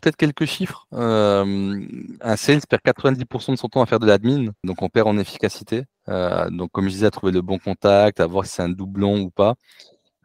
Peut-être 0.00 0.16
quelques 0.16 0.44
chiffres. 0.44 0.86
un 0.92 2.36
sales 2.36 2.60
perd 2.68 2.82
90% 2.82 3.52
de 3.52 3.56
son 3.56 3.68
temps 3.68 3.82
à 3.82 3.86
faire 3.86 4.00
de 4.00 4.06
l'admin, 4.06 4.52
donc 4.64 4.82
on 4.82 4.88
perd 4.88 5.08
en 5.08 5.18
efficacité. 5.18 5.84
donc 6.06 6.70
comme 6.72 6.84
je 6.84 6.90
disais, 6.90 7.06
à 7.06 7.10
trouver 7.10 7.32
le 7.32 7.42
bon 7.42 7.58
contact, 7.58 8.20
à 8.20 8.26
voir 8.26 8.46
si 8.46 8.52
c'est 8.54 8.62
un 8.62 8.68
doublon 8.68 9.20
ou 9.20 9.30
pas. 9.30 9.54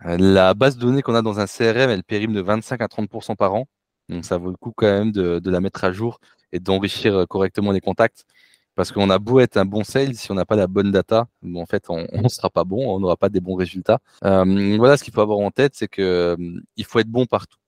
la 0.04 0.54
base 0.54 0.78
de 0.78 0.82
données 0.82 1.02
qu'on 1.02 1.16
a 1.16 1.22
dans 1.22 1.40
un 1.40 1.46
CRM, 1.46 1.90
elle 1.90 2.04
périme 2.04 2.34
de 2.34 2.42
25 2.42 2.82
à 2.82 2.88
30% 2.88 3.36
par 3.36 3.54
an. 3.54 3.68
Donc 4.10 4.26
ça 4.26 4.38
vaut 4.38 4.50
le 4.50 4.58
coup 4.58 4.74
quand 4.76 4.88
même 4.88 5.12
de, 5.12 5.50
la 5.50 5.62
mettre 5.62 5.84
à 5.84 5.92
jour 5.92 6.20
et 6.52 6.60
d'enrichir 6.60 7.26
correctement 7.28 7.72
les 7.72 7.82
contacts. 7.82 8.26
Parce 8.80 8.94
qu'on 8.94 9.10
a 9.10 9.20
beau 9.20 9.42
être 9.42 9.58
un 9.58 9.66
bon 9.66 9.84
sales, 9.84 10.16
si 10.16 10.32
on 10.32 10.36
n'a 10.36 10.46
pas 10.46 10.56
la 10.56 10.68
bonne 10.68 10.90
data, 10.90 11.28
en 11.54 11.66
fait, 11.66 11.84
on 11.90 12.08
ne 12.14 12.30
sera 12.30 12.50
pas 12.50 12.64
bon, 12.64 12.96
on 12.96 13.00
n'aura 13.02 13.18
pas 13.18 13.28
des 13.28 13.42
bons 13.42 13.56
résultats. 13.56 14.00
Euh, 14.24 14.78
voilà, 14.78 14.96
ce 14.96 15.04
qu'il 15.04 15.14
faut 15.14 15.20
avoir 15.20 15.40
en 15.40 15.52
tête, 15.52 15.74
c'est 15.76 15.90
que 15.90 16.02
euh, 16.02 16.62
il 16.78 16.86
faut 16.86 17.00
être 17.00 17.10
bon 17.10 17.26
partout. 17.26 17.59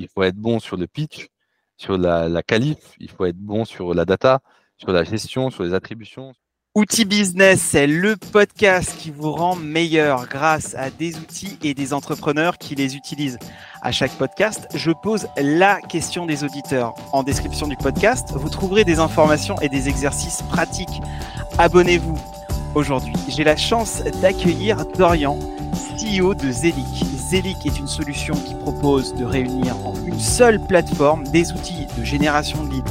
Il 0.00 0.08
faut 0.08 0.22
être 0.22 0.36
bon 0.36 0.58
sur 0.60 0.76
le 0.76 0.86
pitch, 0.86 1.28
sur 1.76 1.98
la, 1.98 2.28
la 2.28 2.42
qualif, 2.42 2.78
il 2.98 3.10
faut 3.10 3.26
être 3.26 3.36
bon 3.36 3.64
sur 3.64 3.92
la 3.92 4.04
data, 4.06 4.40
sur 4.78 4.92
la 4.92 5.04
gestion, 5.04 5.50
sur 5.50 5.62
les 5.62 5.74
attributions. 5.74 6.32
Outils 6.76 7.04
Business, 7.04 7.60
c'est 7.60 7.86
le 7.88 8.16
podcast 8.16 8.96
qui 8.96 9.10
vous 9.10 9.32
rend 9.32 9.56
meilleur 9.56 10.26
grâce 10.28 10.74
à 10.76 10.88
des 10.88 11.16
outils 11.16 11.58
et 11.62 11.74
des 11.74 11.92
entrepreneurs 11.92 12.58
qui 12.58 12.76
les 12.76 12.96
utilisent. 12.96 13.38
À 13.82 13.90
chaque 13.92 14.12
podcast, 14.12 14.68
je 14.74 14.92
pose 14.92 15.26
la 15.36 15.80
question 15.80 16.26
des 16.26 16.44
auditeurs. 16.44 16.94
En 17.12 17.24
description 17.24 17.66
du 17.66 17.76
podcast, 17.76 18.30
vous 18.34 18.48
trouverez 18.48 18.84
des 18.84 19.00
informations 19.00 19.60
et 19.60 19.68
des 19.68 19.88
exercices 19.88 20.42
pratiques. 20.42 21.02
Abonnez-vous. 21.58 22.18
Aujourd'hui, 22.74 23.16
j'ai 23.28 23.44
la 23.44 23.56
chance 23.56 24.04
d'accueillir 24.22 24.86
Dorian, 24.96 25.40
CEO 25.98 26.34
de 26.34 26.52
Zelic. 26.52 27.19
Zelic 27.30 27.64
est 27.64 27.78
une 27.78 27.86
solution 27.86 28.34
qui 28.34 28.54
propose 28.56 29.14
de 29.14 29.24
réunir 29.24 29.76
en 29.86 29.94
une 30.04 30.18
seule 30.18 30.58
plateforme 30.66 31.22
des 31.28 31.52
outils 31.52 31.86
de 31.96 32.02
génération 32.02 32.64
de 32.64 32.70
leads, 32.70 32.90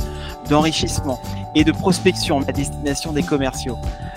d'enrichissement 0.49 1.19
et 1.55 1.65
de 1.65 1.73
prospection 1.73 2.39
à 2.47 2.53
destination 2.53 3.11
des 3.11 3.23
commerciaux. 3.23 3.75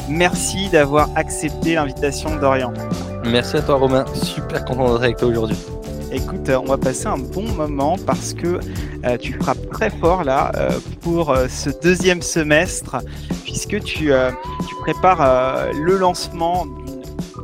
Merci 0.09 0.69
d'avoir 0.69 1.09
accepté 1.17 1.75
l'invitation 1.75 2.37
d'Orient. 2.37 2.73
Merci 3.25 3.57
à 3.57 3.63
toi 3.63 3.75
Romain, 3.75 4.05
super 4.15 4.65
content 4.65 4.93
d'être 4.93 5.03
avec 5.03 5.17
toi 5.17 5.27
aujourd'hui. 5.27 5.59
Écoute, 6.13 6.49
on 6.51 6.67
va 6.67 6.79
passer 6.79 7.07
un 7.07 7.19
bon 7.19 7.49
moment 7.55 7.97
parce 8.07 8.33
que 8.33 8.61
euh, 9.05 9.17
tu 9.19 9.33
frappes 9.33 9.71
très 9.73 9.91
fort 9.91 10.23
là 10.23 10.53
euh, 10.55 10.71
pour 11.01 11.31
euh, 11.31 11.49
ce 11.49 11.71
deuxième 11.83 12.23
semestre 12.23 12.99
puisque 13.43 13.83
tu, 13.83 14.13
tu 14.69 14.75
prépares 14.83 15.73
le 15.73 15.99
lancement 15.99 16.65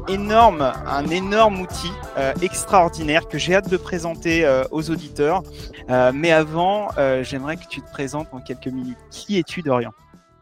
énorme, 0.08 0.72
un 0.86 1.06
énorme 1.08 1.60
outil 1.60 1.92
euh, 2.16 2.32
extraordinaire 2.42 3.28
que 3.28 3.38
j'ai 3.38 3.54
hâte 3.54 3.70
de 3.70 3.76
présenter 3.76 4.44
euh, 4.44 4.64
aux 4.70 4.90
auditeurs. 4.90 5.42
Euh, 5.90 6.12
mais 6.14 6.30
avant, 6.30 6.88
j'aimerais 7.22 7.56
que 7.56 7.66
tu 7.68 7.80
te 7.80 7.90
présentes 7.90 8.28
en 8.32 8.40
quelques 8.40 8.68
minutes. 8.68 8.98
Qui 9.10 9.38
es-tu, 9.38 9.62
Dorian? 9.62 9.92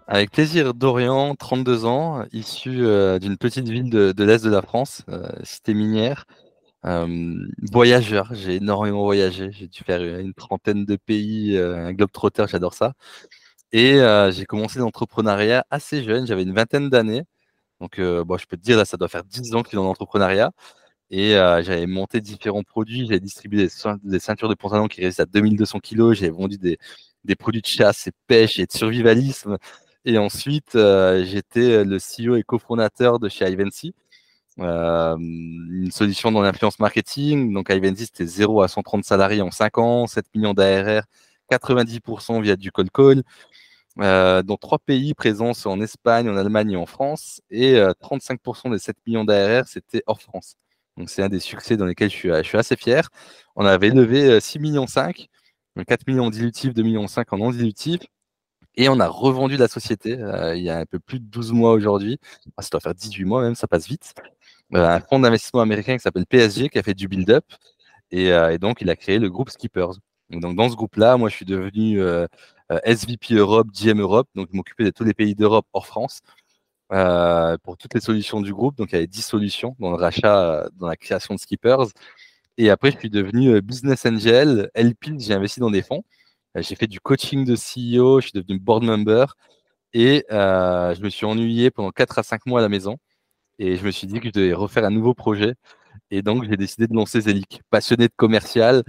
Avec 0.09 0.31
plaisir, 0.31 0.73
Dorian, 0.73 1.35
32 1.35 1.85
ans, 1.85 2.25
issu 2.33 2.71
d'une 3.21 3.37
petite 3.37 3.69
ville 3.69 3.91
de, 3.91 4.25
l'Est 4.25 4.45
de 4.45 4.51
la 4.51 4.63
France, 4.63 5.03
cité 5.43 5.75
minière. 5.75 6.27
voyageur, 7.73 8.29
j'ai 8.33 8.57
énormément 8.57 9.03
voyagé. 9.03 9.51
J'ai 9.51 9.67
dû 9.67 9.83
faire 9.85 10.03
une 10.03 10.33
trentaine 10.33 10.85
de 10.85 10.97
pays, 10.97 11.59
un 11.59 11.93
globe 11.93 12.13
trotter, 12.13 12.45
j'adore 12.49 12.75
ça. 12.75 12.93
Et 13.73 14.01
j'ai 14.31 14.45
commencé 14.45 14.79
l'entrepreneuriat 14.79 15.65
assez 15.71 16.05
jeune, 16.05 16.27
j'avais 16.27 16.45
une 16.45 16.55
vingtaine 16.55 16.89
d'années. 16.89 17.25
Donc, 17.81 17.99
euh, 17.99 18.25
bon, 18.25 18.39
je 18.39 18.47
peux 18.47 18.57
te 18.57 18.63
dire, 18.63 18.77
là, 18.77 18.85
ça 18.85 18.97
doit 18.97 19.09
faire 19.09 19.25
10 19.25 19.55
ans 19.55 19.63
je 19.65 19.69
suis 19.69 19.77
dans 19.77 19.85
l'entrepreneuriat. 19.85 20.53
Et 21.11 21.37
euh, 21.37 21.63
j'avais 21.63 21.87
monté 21.87 22.21
différents 22.21 22.63
produits. 22.63 23.07
J'avais 23.07 23.21
distribué 23.21 23.69
des, 24.03 24.19
ceintures 24.19 24.49
de 24.49 24.55
pantalon 24.55 24.89
qui 24.89 25.01
résistent 25.03 25.21
à 25.21 25.27
2200 25.27 25.81
kg. 25.81 26.13
J'ai 26.13 26.31
vendu 26.31 26.59
des, 26.59 26.79
produits 27.37 27.63
de 27.63 27.67
chasse 27.67 28.07
et 28.09 28.13
pêche 28.27 28.59
et 28.59 28.67
de 28.67 28.73
survivalisme. 28.73 29.59
Et 30.05 30.19
ensuite, 30.19 30.77
euh, 30.77 31.25
j'étais 31.25 31.85
le 31.85 31.99
CEO 31.99 32.37
et 32.37 32.43
cofondateur 32.43 33.19
de 33.19 33.29
chez 33.29 33.49
Ivancy, 33.51 33.95
une 34.59 35.91
solution 35.93 36.33
dans 36.33 36.43
l'influence 36.43 36.79
marketing. 36.79 37.53
Donc, 37.53 37.71
Ivancy, 37.71 38.07
c'était 38.07 38.27
0 38.27 38.63
à 38.63 38.69
130 38.69 39.05
salariés 39.05 39.43
en 39.43 39.51
5 39.51 39.79
ans, 39.79 40.07
7 40.07 40.27
millions 40.35 40.55
d'ARR, 40.55 41.03
90% 41.51 42.43
via 42.43 42.57
du 42.57 42.73
call 42.73 42.91
call. 42.91 43.23
Euh, 44.01 44.43
dans 44.43 44.57
trois 44.57 44.79
pays, 44.79 45.15
présence 45.15 45.65
en 45.65 45.81
Espagne, 45.81 46.29
en 46.29 46.37
Allemagne 46.37 46.73
et 46.73 46.77
en 46.77 46.87
France. 46.87 47.41
Et 47.51 47.75
35% 48.01 48.69
euh, 48.69 48.71
des 48.73 48.79
7 48.79 48.97
millions 49.07 49.25
d'ARR, 49.25 49.67
c'était 49.67 50.03
hors 50.07 50.21
France. 50.21 50.57
Donc 50.97 51.11
c'est 51.11 51.23
un 51.23 51.29
des 51.29 51.41
succès 51.41 51.77
dans 51.77 51.87
lesquels 51.87 52.11
je 52.11 52.17
suis, 52.17 52.57
assez 52.57 52.77
fier. 52.77 53.09
On 53.55 53.65
avait 53.65 53.91
levé 53.91 54.41
6 54.41 54.59
euh, 54.59 54.61
millions 54.61 54.87
5, 54.87 55.29
4 55.87 56.07
millions 56.07 56.27
en 56.27 56.31
dilutif, 56.31 56.75
2 56.75 56.83
millions 56.83 57.07
5 57.07 57.33
en 57.33 57.39
non 57.39 57.51
dilutif. 57.51 58.01
Et 58.77 58.89
on 58.91 59.01
a 59.01 59.09
revendu 59.09 59.57
la 59.57 59.69
société 59.69 60.19
il 60.55 60.63
y 60.63 60.69
a 60.71 60.79
un 60.79 60.87
peu 60.87 60.99
plus 60.99 61.19
de 61.19 61.25
12 61.25 61.53
mois 61.53 61.73
aujourd'hui. 61.73 62.19
Ah, 62.57 62.63
ça 62.63 62.69
doit 62.73 62.81
faire 62.81 62.95
18 62.95 63.25
mois 63.25 63.43
même, 63.43 63.55
ça 63.55 63.67
passe 63.67 63.87
vite. 63.87 64.15
un 64.73 65.01
fonds 65.01 65.19
d'investissement 65.21 65.63
américain 65.63 65.97
qui 65.97 66.03
s'appelle 66.03 66.27
PSG 66.27 66.69
qui 66.69 66.79
a 66.79 66.83
fait 66.83 66.95
du 66.95 67.09
build-up. 67.09 67.45
Et, 68.11 68.31
donc, 68.59 68.83
il 68.83 68.91
a 68.91 68.97
créé 68.97 69.19
le 69.19 69.31
groupe 69.31 69.51
Skippers. 69.51 69.99
Donc, 70.31 70.57
dans 70.57 70.69
ce 70.69 70.75
groupe-là, 70.77 71.17
moi, 71.17 71.29
je 71.29 71.37
suis 71.37 71.45
devenu 71.45 72.01
euh, 72.01 72.27
SVP 72.85 73.35
Europe, 73.35 73.69
GM 73.73 74.01
Europe, 74.01 74.29
donc 74.35 74.49
je 74.53 74.57
m'occupais 74.57 74.85
de 74.85 74.91
tous 74.91 75.05
les 75.05 75.15
pays 75.15 75.35
d'Europe 75.35 75.67
hors 75.73 75.87
France. 75.87 76.21
Euh, 76.93 77.59
pour 77.65 77.77
toutes 77.77 77.95
les 77.95 78.01
solutions 78.01 78.41
du 78.41 78.53
groupe. 78.55 78.77
Donc, 78.77 78.93
il 78.93 78.95
y 78.95 78.99
avait 78.99 79.09
10 79.09 79.23
solutions 79.23 79.75
dans 79.81 79.91
le 79.91 79.97
rachat, 79.97 80.65
euh, 80.65 80.69
dans 80.77 80.87
la 80.87 80.97
création 80.97 81.35
de 81.35 81.41
Skippers. 81.41 81.87
Et 82.59 82.71
après, 82.71 82.93
je 82.93 82.99
suis 82.99 83.11
devenu 83.11 83.61
Business 83.61 84.07
Angel, 84.07 84.71
LP, 84.75 85.19
j'ai 85.19 85.35
investi 85.35 85.61
dans 85.61 85.71
des 85.71 85.83
fonds. 85.83 86.05
J'ai 86.57 86.77
fait 86.77 86.87
du 86.87 87.01
coaching 87.01 87.45
de 87.45 87.55
CEO, 87.55 88.21
je 88.21 88.29
suis 88.29 88.41
devenu 88.41 88.59
board 88.61 88.85
member. 88.85 89.27
Et 89.95 90.25
je 90.31 91.03
me 91.03 91.11
suis 91.11 91.27
ennuyé 91.27 91.71
pendant 91.71 91.91
4 91.91 92.19
à 92.19 92.23
5 92.23 92.47
mois 92.47 92.61
à 92.61 92.63
la 92.63 92.69
maison. 92.69 92.99
Et 93.59 93.77
je 93.77 93.85
me 93.85 93.91
suis 93.91 94.07
dit 94.07 94.21
que 94.21 94.29
je 94.29 94.33
devais 94.33 94.55
refaire 94.55 94.85
un 94.85 94.91
nouveau 94.91 95.15
projet. 95.15 95.55
Et 96.11 96.23
donc, 96.23 96.45
j'ai 96.49 96.57
décidé 96.57 96.87
de 96.87 96.95
lancer 96.95 97.21
Zelic. 97.23 97.63
Passionné 97.71 98.09
de 98.09 98.15
commercial, 98.17 98.85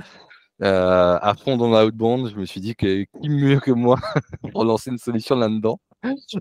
euh, 0.63 1.19
à 1.22 1.35
fond 1.35 1.57
dans 1.57 1.69
l'outbound. 1.69 2.29
Je 2.29 2.35
me 2.35 2.45
suis 2.45 2.62
dit 2.62 2.75
que 2.75 3.03
qui 3.03 3.29
mieux 3.29 3.59
que 3.59 3.72
moi 3.72 3.97
pour 4.51 4.63
lancer 4.63 4.90
une 4.90 4.97
solution 4.97 5.35
là-dedans. 5.35 5.79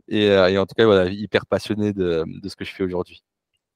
Et, 0.09 0.31
euh, 0.31 0.49
et, 0.49 0.59
en 0.59 0.66
tout 0.66 0.75
cas, 0.77 0.84
voilà, 0.84 1.10
hyper 1.10 1.47
passionné 1.47 1.93
de, 1.93 2.25
de 2.27 2.49
ce 2.49 2.56
que 2.56 2.65
je 2.65 2.72
fais 2.72 2.84
aujourd'hui. 2.84 3.22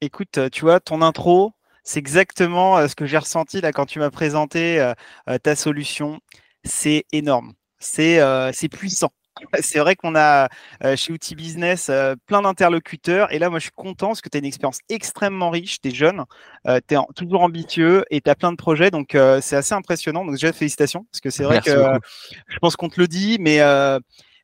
Écoute, 0.01 0.39
euh, 0.39 0.49
tu 0.49 0.63
vois, 0.63 0.81
ton 0.81 1.03
intro, 1.03 1.53
c'est 1.83 1.99
exactement 1.99 2.87
ce 2.87 2.95
que 2.95 3.07
j'ai 3.07 3.19
ressenti 3.19 3.61
là 3.61 3.73
quand 3.73 3.87
tu 3.87 3.99
m'as 3.99 4.11
présenté 4.11 4.93
ta 5.43 5.57
solution. 5.57 6.21
C'est 6.63 7.07
énorme, 7.13 7.55
c'est 7.79 8.69
puissant. 8.71 9.11
C'est 9.61 9.79
vrai 9.79 9.97
qu'on 9.97 10.15
a 10.15 10.49
euh, 10.85 10.97
chez 10.97 11.13
Outil 11.13 11.35
Business 11.35 11.89
euh, 11.89 12.15
plein 12.27 12.43
d'interlocuteurs. 12.43 13.33
Et 13.33 13.39
là, 13.39 13.51
moi, 13.51 13.59
je 13.59 13.65
suis 13.65 13.73
content 13.75 14.09
parce 14.09 14.21
que 14.21 14.29
tu 14.29 14.37
as 14.37 14.41
une 14.41 14.47
expérience 14.47 14.79
extrêmement 14.89 15.51
riche. 15.51 15.81
Tu 15.81 15.89
es 15.89 15.91
jeune, 15.93 16.25
euh, 16.67 16.81
tu 16.87 16.95
es 16.95 16.99
toujours 17.15 17.43
ambitieux 17.43 18.05
et 18.11 18.21
tu 18.21 18.31
as 18.31 18.35
plein 18.35 18.53
de 18.53 18.57
projets. 18.57 18.91
Donc, 18.91 19.17
c'est 19.41 19.57
assez 19.57 19.75
impressionnant. 19.75 20.25
Donc, 20.25 20.35
déjà, 20.35 20.53
félicitations. 20.53 21.07
Parce 21.13 21.21
que 21.21 21.31
c'est 21.31 21.45
vrai 21.45 21.61
que 21.61 21.71
je 22.49 22.59
pense 22.59 22.77
qu'on 22.77 22.89
te 22.89 23.01
le 23.01 23.09
dit, 23.09 23.39
mais 23.41 23.61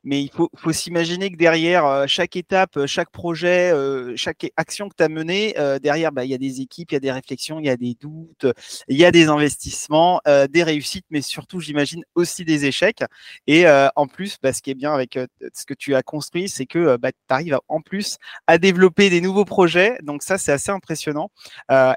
mais 0.07 0.23
il 0.23 0.31
faut, 0.31 0.49
s'imaginer 0.73 1.33
que 1.33 1.37
derrière 1.37 1.85
euh, 1.85 2.05
chaque 2.07 2.37
étape, 2.37 2.77
euh, 2.77 2.87
chaque 2.87 3.11
projet, 3.11 3.73
euh, 3.73 4.15
chaque 4.15 4.47
action 4.57 4.89
que 4.89 4.95
tu 4.97 5.03
as 5.03 5.09
menée, 5.09 5.55
derrière, 5.83 6.13
bah, 6.13 6.25
il 6.25 6.31
y 6.31 6.35
a 6.35 6.39
des 6.39 6.61
équipes, 6.61 6.93
il 6.93 6.95
y 6.95 6.97
a 6.97 7.01
des 7.01 7.11
réflexions, 7.11 7.59
il 7.59 7.67
y 7.67 7.71
a 7.71 7.77
des 7.77 7.97
doutes, 8.01 8.47
il 8.89 8.97
y 8.97 9.05
a 9.05 9.11
des 9.11 9.27
investissements, 9.27 10.21
des 10.49 10.63
réussites, 10.63 11.07
mais 11.11 11.23
surtout, 11.23 11.59
j'imagine, 11.59 12.05
aussi 12.15 12.45
des 12.45 12.67
échecs. 12.67 13.03
Et 13.49 13.67
en 13.97 14.07
plus, 14.07 14.37
bah, 14.41 14.53
ce 14.53 14.63
qui 14.63 14.71
est 14.71 14.75
bien 14.75 14.93
avec 14.93 15.19
ce 15.55 15.67
que 15.67 15.75
tu 15.75 15.95
as 15.97 16.03
construit, 16.03 16.49
c'est 16.49 16.67
que 16.67 16.97
bah, 16.97 17.11
tu 17.11 17.19
arrives 17.35 17.59
en 17.69 17.81
plus 17.81 18.19
à 18.47 18.59
développer 18.59 19.11
des 19.11 19.21
nouveaux 19.21 19.45
projets. 19.45 19.99
Donc 20.03 20.23
ça, 20.23 20.39
c'est 20.39 20.53
assez 20.53 20.71
impressionnant. 20.71 21.31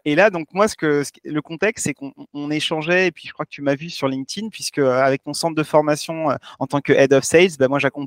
et 0.05 0.15
là, 0.15 0.29
donc 0.31 0.47
moi, 0.53 0.67
ce 0.67 0.75
que 0.75 1.03
le 1.23 1.41
contexte, 1.41 1.85
c'est 1.85 1.93
qu'on 1.93 2.51
échangeait, 2.51 3.07
et 3.07 3.11
puis 3.11 3.27
je 3.27 3.33
crois 3.33 3.45
que 3.45 3.51
tu 3.51 3.61
m'as 3.61 3.75
vu 3.75 3.89
sur 3.89 4.07
LinkedIn, 4.07 4.49
puisque 4.49 4.79
avec 4.79 5.25
mon 5.25 5.33
centre 5.33 5.55
de 5.55 5.63
formation 5.63 6.27
en 6.59 6.67
tant 6.67 6.81
que 6.81 6.93
Head 6.93 7.13
of 7.13 7.23
Sales, 7.23 7.51
bah, 7.59 7.67
moi, 7.67 7.79
j'accompagne 7.79 7.98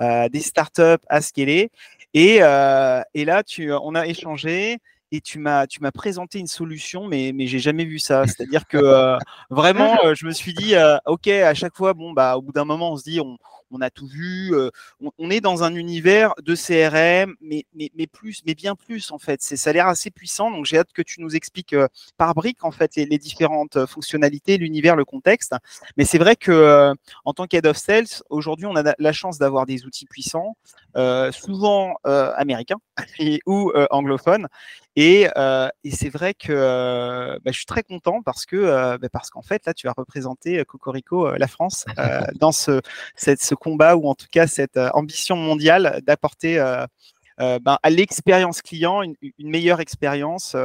euh, 0.00 0.28
des 0.28 0.40
startups 0.40 1.04
à 1.08 1.20
scaler. 1.20 1.70
Et, 2.14 2.38
euh, 2.40 3.02
et 3.14 3.24
là, 3.24 3.42
tu, 3.42 3.72
on 3.72 3.94
a 3.94 4.06
échangé 4.06 4.78
et 5.10 5.20
tu 5.20 5.38
m'as 5.38 5.66
tu 5.66 5.80
m'as 5.80 5.90
présenté 5.90 6.38
une 6.38 6.46
solution 6.46 7.08
mais 7.08 7.32
mais 7.34 7.46
j'ai 7.46 7.60
jamais 7.60 7.86
vu 7.86 7.98
ça 7.98 8.26
c'est 8.26 8.42
à 8.42 8.44
dire 8.44 8.68
que 8.68 8.76
euh, 8.76 9.16
vraiment 9.48 9.96
je 10.12 10.26
me 10.26 10.32
suis 10.32 10.52
dit 10.52 10.74
ok 11.06 11.28
à 11.28 11.54
chaque 11.54 11.74
fois 11.74 11.94
bon 11.94 12.12
bah 12.12 12.36
au 12.36 12.42
bout 12.42 12.52
d'un 12.52 12.66
moment 12.66 12.92
on 12.92 12.96
se 12.98 13.04
dit 13.04 13.18
on, 13.18 13.38
on 13.70 13.80
a 13.80 13.90
tout 13.90 14.06
vu. 14.06 14.54
Euh, 14.54 14.70
on, 15.18 15.30
est 15.30 15.40
dans 15.40 15.62
un 15.62 15.74
univers 15.74 16.34
de 16.42 16.54
CRM, 16.54 17.34
mais, 17.40 17.64
mais, 17.74 17.90
mais 17.96 18.06
plus, 18.06 18.42
mais 18.46 18.54
bien 18.54 18.74
plus 18.74 19.10
en 19.10 19.18
fait. 19.18 19.42
C'est, 19.42 19.56
ça 19.56 19.70
a 19.70 19.72
l'air 19.72 19.86
assez 19.86 20.10
puissant. 20.10 20.50
Donc 20.50 20.64
j'ai 20.64 20.78
hâte 20.78 20.92
que 20.92 21.02
tu 21.02 21.20
nous 21.20 21.36
expliques 21.36 21.72
euh, 21.72 21.88
par 22.16 22.34
brique 22.34 22.64
en 22.64 22.70
fait 22.70 22.96
les, 22.96 23.18
différentes 23.18 23.76
euh, 23.76 23.86
fonctionnalités, 23.86 24.58
l'univers, 24.58 24.96
le 24.96 25.04
contexte. 25.04 25.54
Mais 25.96 26.04
c'est 26.04 26.18
vrai 26.18 26.36
que 26.36 26.92
en 27.24 27.34
tant 27.34 27.46
qu'head 27.46 27.66
of 27.66 27.76
sales, 27.76 28.22
aujourd'hui, 28.30 28.66
on 28.66 28.76
a 28.76 28.94
la 28.98 29.12
chance 29.12 29.38
d'avoir 29.38 29.66
des 29.66 29.84
outils 29.86 30.06
puissants, 30.06 30.56
souvent 31.32 31.96
américains 32.04 32.78
ou 33.46 33.72
anglophones. 33.90 34.48
Et, 35.00 35.28
c'est 35.92 36.08
vrai 36.08 36.34
que 36.34 37.38
bah, 37.44 37.52
je 37.52 37.56
suis 37.56 37.66
très 37.66 37.82
content 37.82 38.20
parce 38.22 38.46
que 38.46 38.96
bah, 38.96 39.08
parce 39.12 39.30
qu'en 39.30 39.42
fait 39.42 39.64
là 39.66 39.74
tu 39.74 39.86
as 39.88 39.92
représenté 39.92 40.64
Cocorico 40.64 41.36
la 41.36 41.46
France 41.46 41.84
dans 42.40 42.52
ce, 42.52 42.80
ce 43.16 43.54
combat 43.54 43.96
ou 43.96 44.08
en 44.08 44.14
tout 44.14 44.26
cas 44.30 44.46
cette 44.46 44.76
ambition 44.94 45.36
mondiale 45.36 46.00
d'apporter 46.04 46.56
ben, 47.38 47.78
à 47.82 47.90
l'expérience 47.90 48.60
client 48.60 49.02
une, 49.02 49.14
une 49.22 49.50
meilleure 49.50 49.80
expérience 49.80 50.56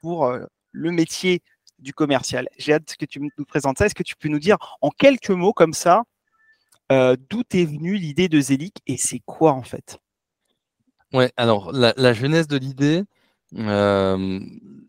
pour 0.00 0.32
le 0.72 0.90
métier 0.90 1.42
du 1.78 1.92
commercial. 1.92 2.48
J'ai 2.58 2.72
hâte 2.72 2.96
que 2.96 3.04
tu 3.04 3.20
nous 3.20 3.44
présentes 3.44 3.78
ça. 3.78 3.86
Est-ce 3.86 3.94
que 3.94 4.02
tu 4.02 4.16
peux 4.16 4.28
nous 4.28 4.38
dire 4.38 4.56
en 4.80 4.90
quelques 4.90 5.30
mots 5.30 5.52
comme 5.52 5.74
ça 5.74 6.04
euh, 6.92 7.16
d'où 7.30 7.42
est 7.52 7.64
venue 7.64 7.96
l'idée 7.96 8.28
de 8.28 8.40
Zelic 8.40 8.76
et 8.86 8.96
c'est 8.96 9.20
quoi 9.20 9.52
en 9.52 9.62
fait? 9.62 9.98
Ouais, 11.12 11.32
alors 11.36 11.72
la, 11.72 12.12
jeunesse 12.12 12.48
de 12.48 12.56
l'idée, 12.56 13.04
euh, 13.56 14.40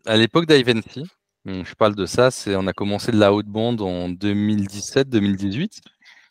à 0.06 0.16
l'époque 0.16 0.46
d'Ivancy, 0.46 1.04
je 1.46 1.74
parle 1.74 1.94
de 1.94 2.06
ça, 2.06 2.30
on 2.48 2.66
a 2.66 2.72
commencé 2.72 3.12
de 3.12 3.18
la 3.18 3.32
haute 3.32 3.46
bande 3.46 3.80
en 3.80 4.08
2017-2018. 4.08 5.80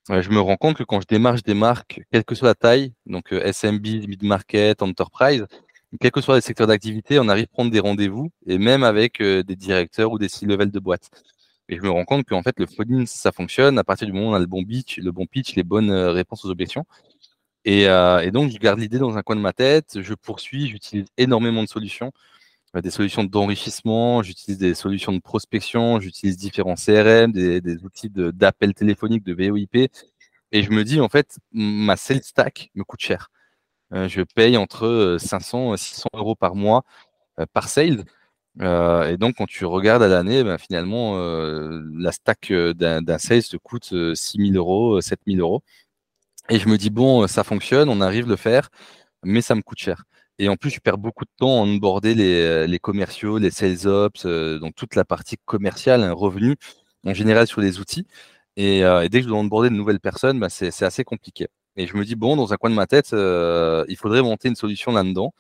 je 0.09 0.29
me 0.29 0.39
rends 0.39 0.57
compte 0.57 0.75
que 0.77 0.83
quand 0.83 0.99
je 1.01 1.07
démarche 1.07 1.43
des 1.43 1.53
marques, 1.53 2.01
quelle 2.11 2.25
que 2.25 2.35
soit 2.35 2.49
la 2.49 2.55
taille, 2.55 2.93
donc 3.05 3.31
euh, 3.31 3.51
SMB, 3.51 4.07
mid-market, 4.07 4.81
enterprise, 4.81 5.45
quel 6.01 6.11
que 6.11 6.21
soit 6.21 6.35
les 6.35 6.41
secteurs 6.41 6.67
d'activité, 6.67 7.19
on 7.19 7.29
arrive 7.29 7.45
à 7.45 7.53
prendre 7.53 7.71
des 7.71 7.79
rendez-vous, 7.79 8.29
et 8.45 8.57
même 8.57 8.83
avec 8.83 9.21
euh, 9.21 9.43
des 9.43 9.55
directeurs 9.55 10.11
ou 10.11 10.19
des 10.19 10.29
C-level 10.29 10.71
de 10.71 10.79
boîte. 10.79 11.09
Et 11.69 11.77
je 11.77 11.81
me 11.81 11.89
rends 11.89 12.05
compte 12.05 12.25
qu'en 12.27 12.43
fait, 12.43 12.59
le 12.59 12.67
phoning, 12.67 13.07
ça 13.07 13.31
fonctionne 13.31 13.79
à 13.79 13.83
partir 13.83 14.05
du 14.07 14.13
moment 14.13 14.27
où 14.27 14.31
on 14.31 14.35
a 14.35 14.39
le 14.39 14.45
bon 14.45 14.63
pitch, 14.63 14.97
le 14.97 15.11
bon 15.11 15.25
pitch, 15.25 15.55
les 15.55 15.63
bonnes 15.63 15.89
euh, 15.89 16.11
réponses 16.11 16.45
aux 16.45 16.49
objections. 16.49 16.85
Et, 17.65 17.87
euh, 17.89 18.21
et 18.21 18.31
donc, 18.31 18.51
je 18.51 18.57
garde 18.57 18.79
l'idée 18.79 18.99
dans 18.99 19.17
un 19.17 19.23
coin 19.23 19.35
de 19.35 19.41
ma 19.41 19.53
tête, 19.53 20.01
je 20.01 20.13
poursuis, 20.13 20.67
j'utilise 20.67 21.07
énormément 21.17 21.63
de 21.63 21.67
solutions, 21.67 22.11
des 22.81 22.91
solutions 22.91 23.23
d'enrichissement, 23.23 24.21
j'utilise 24.21 24.57
des 24.57 24.75
solutions 24.75 25.13
de 25.13 25.19
prospection, 25.19 25.99
j'utilise 25.99 26.37
différents 26.37 26.75
CRM, 26.75 27.31
des, 27.31 27.83
outils 27.83 28.09
d'appel 28.09 28.73
téléphonique, 28.73 29.23
de 29.23 29.33
VoIP. 29.33 29.89
Et 30.51 30.63
je 30.63 30.71
me 30.71 30.83
dis, 30.83 30.99
en 31.01 31.09
fait, 31.09 31.37
ma 31.53 31.95
sales 31.97 32.23
stack 32.23 32.71
me 32.75 32.83
coûte 32.83 33.01
cher. 33.01 33.29
Euh, 33.93 34.07
je 34.07 34.21
paye 34.21 34.57
entre 34.57 35.17
500 35.19 35.73
et 35.75 35.77
600 35.77 36.09
euros 36.15 36.35
par 36.35 36.55
mois 36.55 36.83
euh, 37.39 37.45
par 37.53 37.69
sale. 37.69 38.05
Euh, 38.61 39.09
et 39.09 39.17
donc, 39.17 39.35
quand 39.37 39.47
tu 39.47 39.65
regardes 39.65 40.03
à 40.03 40.07
l'année, 40.07 40.43
ben, 40.43 40.57
finalement, 40.57 41.17
la 41.17 42.11
stack 42.11 42.51
d'un 42.53 43.17
sales 43.17 43.43
te 43.43 43.57
coûte 43.57 43.93
6 44.15 44.37
000 44.53 44.53
euros, 44.55 45.01
7 45.01 45.19
000 45.27 45.39
euros. 45.39 45.63
Et 46.49 46.59
je 46.59 46.67
me 46.69 46.77
dis, 46.77 46.89
bon, 46.89 47.27
ça 47.27 47.43
fonctionne, 47.43 47.89
on 47.89 48.01
arrive 48.01 48.25
à 48.25 48.29
le 48.29 48.35
faire, 48.35 48.69
mais 49.23 49.41
ça 49.41 49.55
me 49.55 49.61
coûte 49.61 49.79
cher. 49.79 50.03
Et 50.39 50.49
en 50.49 50.57
plus, 50.57 50.69
je 50.69 50.79
perds 50.79 50.97
beaucoup 50.97 51.25
de 51.25 51.29
temps 51.37 51.61
à 51.61 51.65
onboarder 51.65 52.13
les, 52.13 52.67
les 52.67 52.79
commerciaux, 52.79 53.37
les 53.39 53.51
sales 53.51 53.87
ops, 53.87 54.25
donc 54.25 54.75
toute 54.75 54.95
la 54.95 55.05
partie 55.05 55.37
commerciale, 55.45 56.03
un 56.03 56.13
revenu 56.13 56.55
en 57.05 57.13
général 57.13 57.47
sur 57.47 57.61
les 57.61 57.79
outils. 57.79 58.05
Et, 58.57 58.81
dès 59.09 59.19
que 59.19 59.23
je 59.23 59.27
dois 59.27 59.39
onboarder 59.39 59.69
de 59.69 59.75
nouvelles 59.75 59.99
personnes, 59.99 60.39
ben, 60.39 60.49
c'est 60.49 60.83
assez 60.83 61.03
compliqué. 61.03 61.47
Et 61.77 61.87
je 61.87 61.97
me 61.97 62.05
dis, 62.05 62.15
bon, 62.15 62.35
dans 62.37 62.53
un 62.53 62.57
coin 62.57 62.69
de 62.69 62.75
ma 62.75 62.87
tête, 62.87 63.13
euh, 63.13 63.85
il 63.89 63.97
faudrait 63.97 64.21
monter 64.21 64.47
une 64.49 64.55
solution 64.55 64.91
là-dedans. 64.91 65.33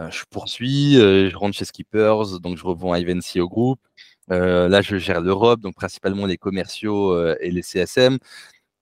Euh, 0.00 0.10
je 0.10 0.24
poursuis, 0.30 0.98
euh, 0.98 1.30
je 1.30 1.36
rentre 1.36 1.56
chez 1.56 1.64
Skippers, 1.66 2.40
donc 2.42 2.58
je 2.58 2.64
revends 2.64 2.94
Ivancy 2.94 3.40
au 3.40 3.48
groupe. 3.48 3.80
là, 4.28 4.82
je 4.82 4.96
gère 4.98 5.20
l'Europe, 5.20 5.60
donc 5.60 5.74
principalement 5.76 6.26
les 6.26 6.38
commerciaux 6.38 7.18
et 7.40 7.50
les 7.50 7.62
CSM. 7.62 8.18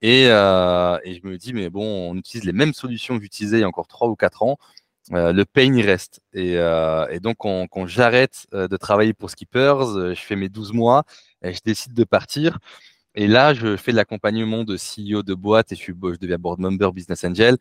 Et, 0.02 0.24
et, 0.24 0.28
je 0.28 1.26
me 1.26 1.36
dis, 1.36 1.52
mais 1.52 1.70
bon, 1.70 2.10
on 2.10 2.16
utilise 2.16 2.44
les 2.44 2.52
mêmes 2.52 2.72
solutions 2.74 3.16
que 3.16 3.22
j'utilisais 3.22 3.58
il 3.58 3.60
y 3.60 3.64
a 3.64 3.68
encore 3.68 3.88
3 3.88 4.08
ou 4.08 4.16
4 4.16 4.42
ans. 4.42 4.58
le 5.10 5.44
pain, 5.44 5.74
il 5.74 5.84
reste. 5.84 6.20
Et, 6.32 6.54
et 6.54 7.20
donc, 7.20 7.36
quand, 7.38 7.86
j'arrête 7.86 8.46
de 8.52 8.76
travailler 8.76 9.12
pour 9.14 9.30
Skippers, 9.30 10.14
je 10.14 10.20
fais 10.20 10.36
mes 10.36 10.48
12 10.48 10.72
mois 10.72 11.04
et 11.42 11.52
je 11.52 11.60
décide 11.64 11.94
de 11.94 12.04
partir. 12.04 12.58
Et 13.14 13.26
là, 13.26 13.54
je 13.54 13.76
fais 13.76 13.90
de 13.92 13.96
l'accompagnement 13.96 14.64
de 14.64 14.76
CEO 14.76 15.22
de 15.22 15.34
boîtes 15.34 15.72
et 15.72 15.76
je, 15.76 15.80
suis, 15.80 15.92
je 15.92 16.18
deviens 16.18 16.38
board 16.38 16.60
member 16.60 16.92
Business 16.92 17.24
Angel. 17.24 17.56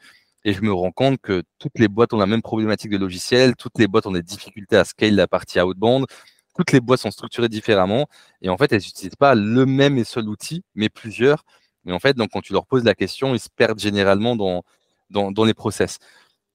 Et 0.45 0.53
je 0.53 0.61
me 0.61 0.71
rends 0.71 0.91
compte 0.91 1.19
que 1.21 1.43
toutes 1.57 1.77
les 1.79 1.87
boîtes 1.87 2.13
ont 2.13 2.17
la 2.17 2.25
même 2.25 2.41
problématique 2.41 2.91
de 2.91 2.97
logiciel, 2.97 3.55
toutes 3.55 3.77
les 3.77 3.87
boîtes 3.87 4.05
ont 4.05 4.11
des 4.11 4.23
difficultés 4.23 4.77
à 4.77 4.85
scale 4.85 5.15
la 5.15 5.27
partie 5.27 5.59
outbound, 5.59 6.05
toutes 6.55 6.71
les 6.71 6.79
boîtes 6.79 7.01
sont 7.01 7.11
structurées 7.11 7.49
différemment. 7.49 8.07
Et 8.41 8.49
en 8.49 8.57
fait, 8.57 8.71
elles 8.71 8.81
n'utilisent 8.81 9.15
pas 9.15 9.35
le 9.35 9.65
même 9.65 9.97
et 9.97 10.03
seul 10.03 10.29
outil, 10.29 10.63
mais 10.75 10.89
plusieurs. 10.89 11.43
Et 11.89 11.91
en 11.93 11.99
fait, 11.99 12.15
donc, 12.15 12.29
quand 12.31 12.41
tu 12.41 12.53
leur 12.53 12.65
poses 12.65 12.83
la 12.83 12.95
question, 12.95 13.33
ils 13.33 13.39
se 13.39 13.49
perdent 13.49 13.79
généralement 13.79 14.35
dans, 14.35 14.63
dans, 15.09 15.43
les 15.43 15.53
process. 15.53 15.99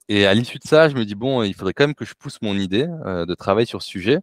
Et 0.09 0.27
à 0.27 0.35
l'issue 0.35 0.59
de 0.59 0.67
ça, 0.67 0.89
je 0.89 0.95
me 0.97 1.05
dis, 1.05 1.15
bon, 1.15 1.43
il 1.43 1.55
faudrait 1.55 1.73
quand 1.75 1.85
même 1.87 1.95
que 1.95 2.05
je 2.05 2.15
pousse 2.15 2.41
mon 2.43 2.57
idée 2.57 2.87
euh, 3.07 3.27
de 3.27 3.35
travail 3.35 3.67
sur 3.67 3.83
ce 3.83 3.89
sujet. 3.89 4.19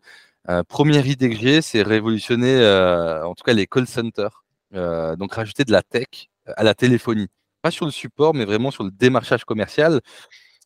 Euh, 0.49 0.63
première 0.63 1.07
idée 1.07 1.29
que 1.29 1.35
j'ai, 1.35 1.61
c'est 1.61 1.81
révolutionner, 1.83 2.55
euh, 2.61 3.25
en 3.25 3.35
tout 3.35 3.43
cas, 3.43 3.53
les 3.53 3.67
call 3.67 3.87
centers. 3.87 4.43
Donc 4.73 5.33
rajouter 5.33 5.65
de 5.65 5.71
la 5.71 5.83
tech 5.83 6.29
à 6.45 6.63
la 6.63 6.73
téléphonie. 6.73 7.27
Pas 7.61 7.71
sur 7.71 7.85
le 7.85 7.91
support, 7.91 8.33
mais 8.33 8.45
vraiment 8.45 8.71
sur 8.71 8.83
le 8.85 8.91
démarchage 8.91 9.43
commercial. 9.43 10.01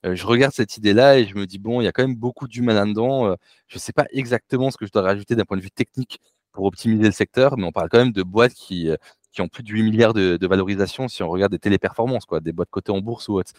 Je 0.04 0.26
regarde 0.28 0.54
cette 0.54 0.78
idée-là 0.78 1.18
et 1.18 1.26
je 1.26 1.36
me 1.36 1.48
dis, 1.48 1.58
bon, 1.58 1.82
il 1.82 1.86
y 1.86 1.88
a 1.88 1.92
quand 1.92 2.04
même 2.04 2.16
beaucoup 2.16 2.48
d'humains 2.48 2.76
là-dedans. 2.76 3.36
Je 3.68 3.78
ne 3.78 3.80
sais 3.80 3.94
pas 3.94 4.06
exactement 4.12 4.70
ce 4.70 4.78
que 4.78 4.86
je 4.86 4.92
dois 4.92 5.02
rajouter 5.02 5.36
d'un 5.36 5.46
point 5.46 5.58
de 5.58 5.64
vue 5.64 5.72
technique 5.72 6.22
pour 6.52 6.66
optimiser 6.66 7.06
le 7.06 7.12
secteur, 7.12 7.58
mais 7.58 7.66
on 7.66 7.72
parle 7.72 7.90
quand 7.90 7.98
même 7.98 8.12
de 8.12 8.24
boîtes 8.24 8.54
qui, 8.54 8.90
qui 9.36 9.42
ont 9.42 9.48
plus 9.48 9.64
de 9.64 9.70
8 9.70 9.84
milliards 9.84 10.14
de, 10.14 10.48
valorisation 10.48 11.08
si 11.08 11.22
on 11.24 11.30
regarde 11.30 11.52
des 11.52 11.60
téléperformances, 11.60 12.26
quoi, 12.26 12.40
des 12.40 12.52
boîtes 12.52 12.72
cotées 12.72 12.92
en 12.92 13.02
bourse 13.02 13.28
ou 13.28 13.34
autre. 13.36 13.52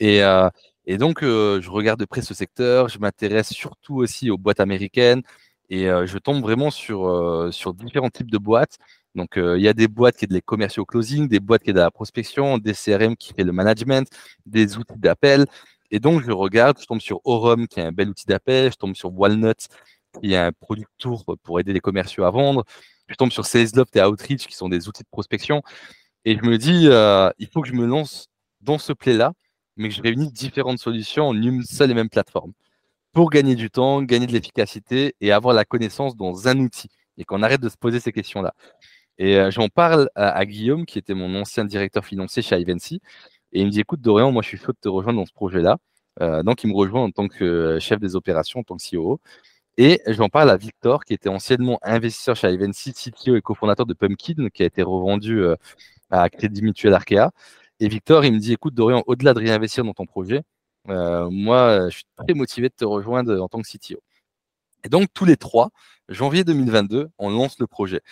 Et, 0.00 0.20
et 0.86 0.98
donc, 0.98 1.20
je 1.22 1.70
regarde 1.70 2.00
de 2.00 2.04
près 2.04 2.22
ce 2.22 2.34
secteur, 2.34 2.88
je 2.88 2.98
m'intéresse 2.98 3.50
surtout 3.52 3.96
aussi 3.96 4.30
aux 4.30 4.38
boîtes 4.38 4.60
américaines 4.60 5.22
et 5.70 5.84
je 5.84 6.18
tombe 6.18 6.42
vraiment 6.42 6.70
sur, 6.70 7.52
sur 7.52 7.74
différents 7.74 8.10
types 8.10 8.30
de 8.30 8.38
boîtes 8.38 8.78
donc, 9.14 9.36
euh, 9.36 9.58
il 9.58 9.62
y 9.62 9.68
a 9.68 9.74
des 9.74 9.88
boîtes 9.88 10.16
qui 10.16 10.24
aident 10.24 10.32
les 10.32 10.40
commerciaux 10.40 10.84
closing, 10.86 11.28
des 11.28 11.40
boîtes 11.40 11.62
qui 11.62 11.70
aident 11.70 11.78
à 11.78 11.84
la 11.84 11.90
prospection, 11.90 12.58
des 12.58 12.72
CRM 12.72 13.16
qui 13.16 13.34
fait 13.34 13.44
le 13.44 13.52
management, 13.52 14.08
des 14.46 14.78
outils 14.78 14.98
d'appel. 14.98 15.46
Et 15.90 16.00
donc, 16.00 16.22
je 16.24 16.30
regarde, 16.32 16.78
je 16.80 16.86
tombe 16.86 17.00
sur 17.00 17.20
Orum, 17.24 17.68
qui 17.68 17.80
est 17.80 17.82
un 17.82 17.92
bel 17.92 18.08
outil 18.08 18.26
d'appel, 18.26 18.72
je 18.72 18.76
tombe 18.76 18.94
sur 18.94 19.12
Walnut, 19.12 19.68
qui 20.20 20.32
est 20.32 20.36
un 20.36 20.52
product 20.52 20.90
tour 20.98 21.24
pour 21.42 21.60
aider 21.60 21.72
les 21.72 21.80
commerciaux 21.80 22.24
à 22.24 22.30
vendre. 22.30 22.64
Je 23.12 23.16
tombe 23.16 23.30
sur 23.32 23.46
SalesLoft 23.46 23.94
et 23.96 24.02
Outreach, 24.02 24.46
qui 24.46 24.56
sont 24.56 24.68
des 24.68 24.88
outils 24.88 25.02
de 25.02 25.08
prospection. 25.10 25.62
Et 26.24 26.36
je 26.36 26.42
me 26.42 26.58
dis, 26.58 26.88
euh, 26.88 27.30
il 27.38 27.48
faut 27.48 27.62
que 27.62 27.68
je 27.68 27.74
me 27.74 27.86
lance 27.86 28.28
dans 28.60 28.78
ce 28.78 28.92
play-là, 28.92 29.32
mais 29.76 29.88
que 29.88 29.94
je 29.94 30.02
réunisse 30.02 30.32
différentes 30.32 30.78
solutions 30.78 31.28
en 31.28 31.34
une 31.34 31.62
seule 31.62 31.90
et 31.90 31.94
même 31.94 32.08
plateforme 32.08 32.52
pour 33.12 33.30
gagner 33.30 33.54
du 33.54 33.70
temps, 33.70 34.02
gagner 34.02 34.26
de 34.26 34.32
l'efficacité 34.32 35.14
et 35.20 35.32
avoir 35.32 35.54
la 35.54 35.64
connaissance 35.64 36.16
dans 36.16 36.48
un 36.48 36.58
outil 36.58 36.88
et 37.18 37.24
qu'on 37.24 37.42
arrête 37.42 37.60
de 37.60 37.68
se 37.68 37.76
poser 37.76 38.00
ces 38.00 38.12
questions-là. 38.12 38.54
Et 39.18 39.36
euh, 39.36 39.50
j'en 39.50 39.68
parle 39.68 40.08
à, 40.14 40.44
Guillaume, 40.46 40.86
qui 40.86 40.98
était 40.98 41.14
mon 41.14 41.34
ancien 41.34 41.64
directeur 41.64 42.04
financier 42.06 42.42
chez 42.42 42.58
Ivancy. 42.58 43.00
Et 43.52 43.60
il 43.60 43.66
me 43.66 43.70
dit, 43.70 43.80
écoute, 43.80 44.00
Dorian, 44.00 44.32
moi, 44.32 44.42
je 44.42 44.48
suis 44.48 44.58
chaud 44.58 44.72
de 44.72 44.78
te 44.80 44.88
rejoindre 44.88 45.18
dans 45.20 45.26
ce 45.26 45.32
projet-là. 45.32 45.76
Euh, 46.22 46.42
donc, 46.42 46.64
il 46.64 46.68
me 46.68 46.74
rejoint 46.74 47.02
en 47.02 47.10
tant 47.10 47.28
que 47.28 47.78
chef 47.80 48.00
des 48.00 48.16
opérations, 48.16 48.60
en 48.60 48.62
tant 48.62 48.76
que 48.76 48.82
CEO. 48.82 49.20
Et 49.78 50.00
j'en 50.06 50.28
parle 50.28 50.50
à 50.50 50.56
Victor, 50.56 51.04
qui 51.04 51.14
était 51.14 51.28
anciennement 51.28 51.78
investisseur 51.82 52.36
chez 52.36 52.52
Ivancy, 52.52 52.92
CTO 52.92 53.36
et 53.36 53.42
cofondateur 53.42 53.86
de 53.86 53.94
Pumpkin, 53.94 54.48
qui 54.52 54.62
a 54.62 54.66
été 54.66 54.82
revendu 54.82 55.42
à 56.10 56.28
Crédit 56.28 56.62
Mutuel 56.62 56.94
Arkea. 56.94 57.30
Et 57.80 57.88
Victor, 57.88 58.24
il 58.24 58.34
me 58.34 58.38
dit, 58.38 58.52
écoute, 58.52 58.74
Dorian, 58.74 59.02
au-delà 59.06 59.34
de 59.34 59.40
réinvestir 59.40 59.84
dans 59.84 59.94
ton 59.94 60.06
projet, 60.06 60.42
moi, 60.86 61.88
je 61.88 61.96
suis 61.96 62.04
très 62.16 62.34
motivé 62.34 62.68
de 62.68 62.74
te 62.74 62.84
rejoindre 62.84 63.40
en 63.40 63.48
tant 63.48 63.62
que 63.62 63.68
CTO. 63.68 64.02
Et 64.84 64.88
donc, 64.88 65.08
tous 65.14 65.24
les 65.24 65.36
trois, 65.36 65.70
janvier 66.08 66.44
2022, 66.44 67.10
on 67.18 67.30
lance 67.30 67.58
le 67.58 67.66
projet. 67.66 68.02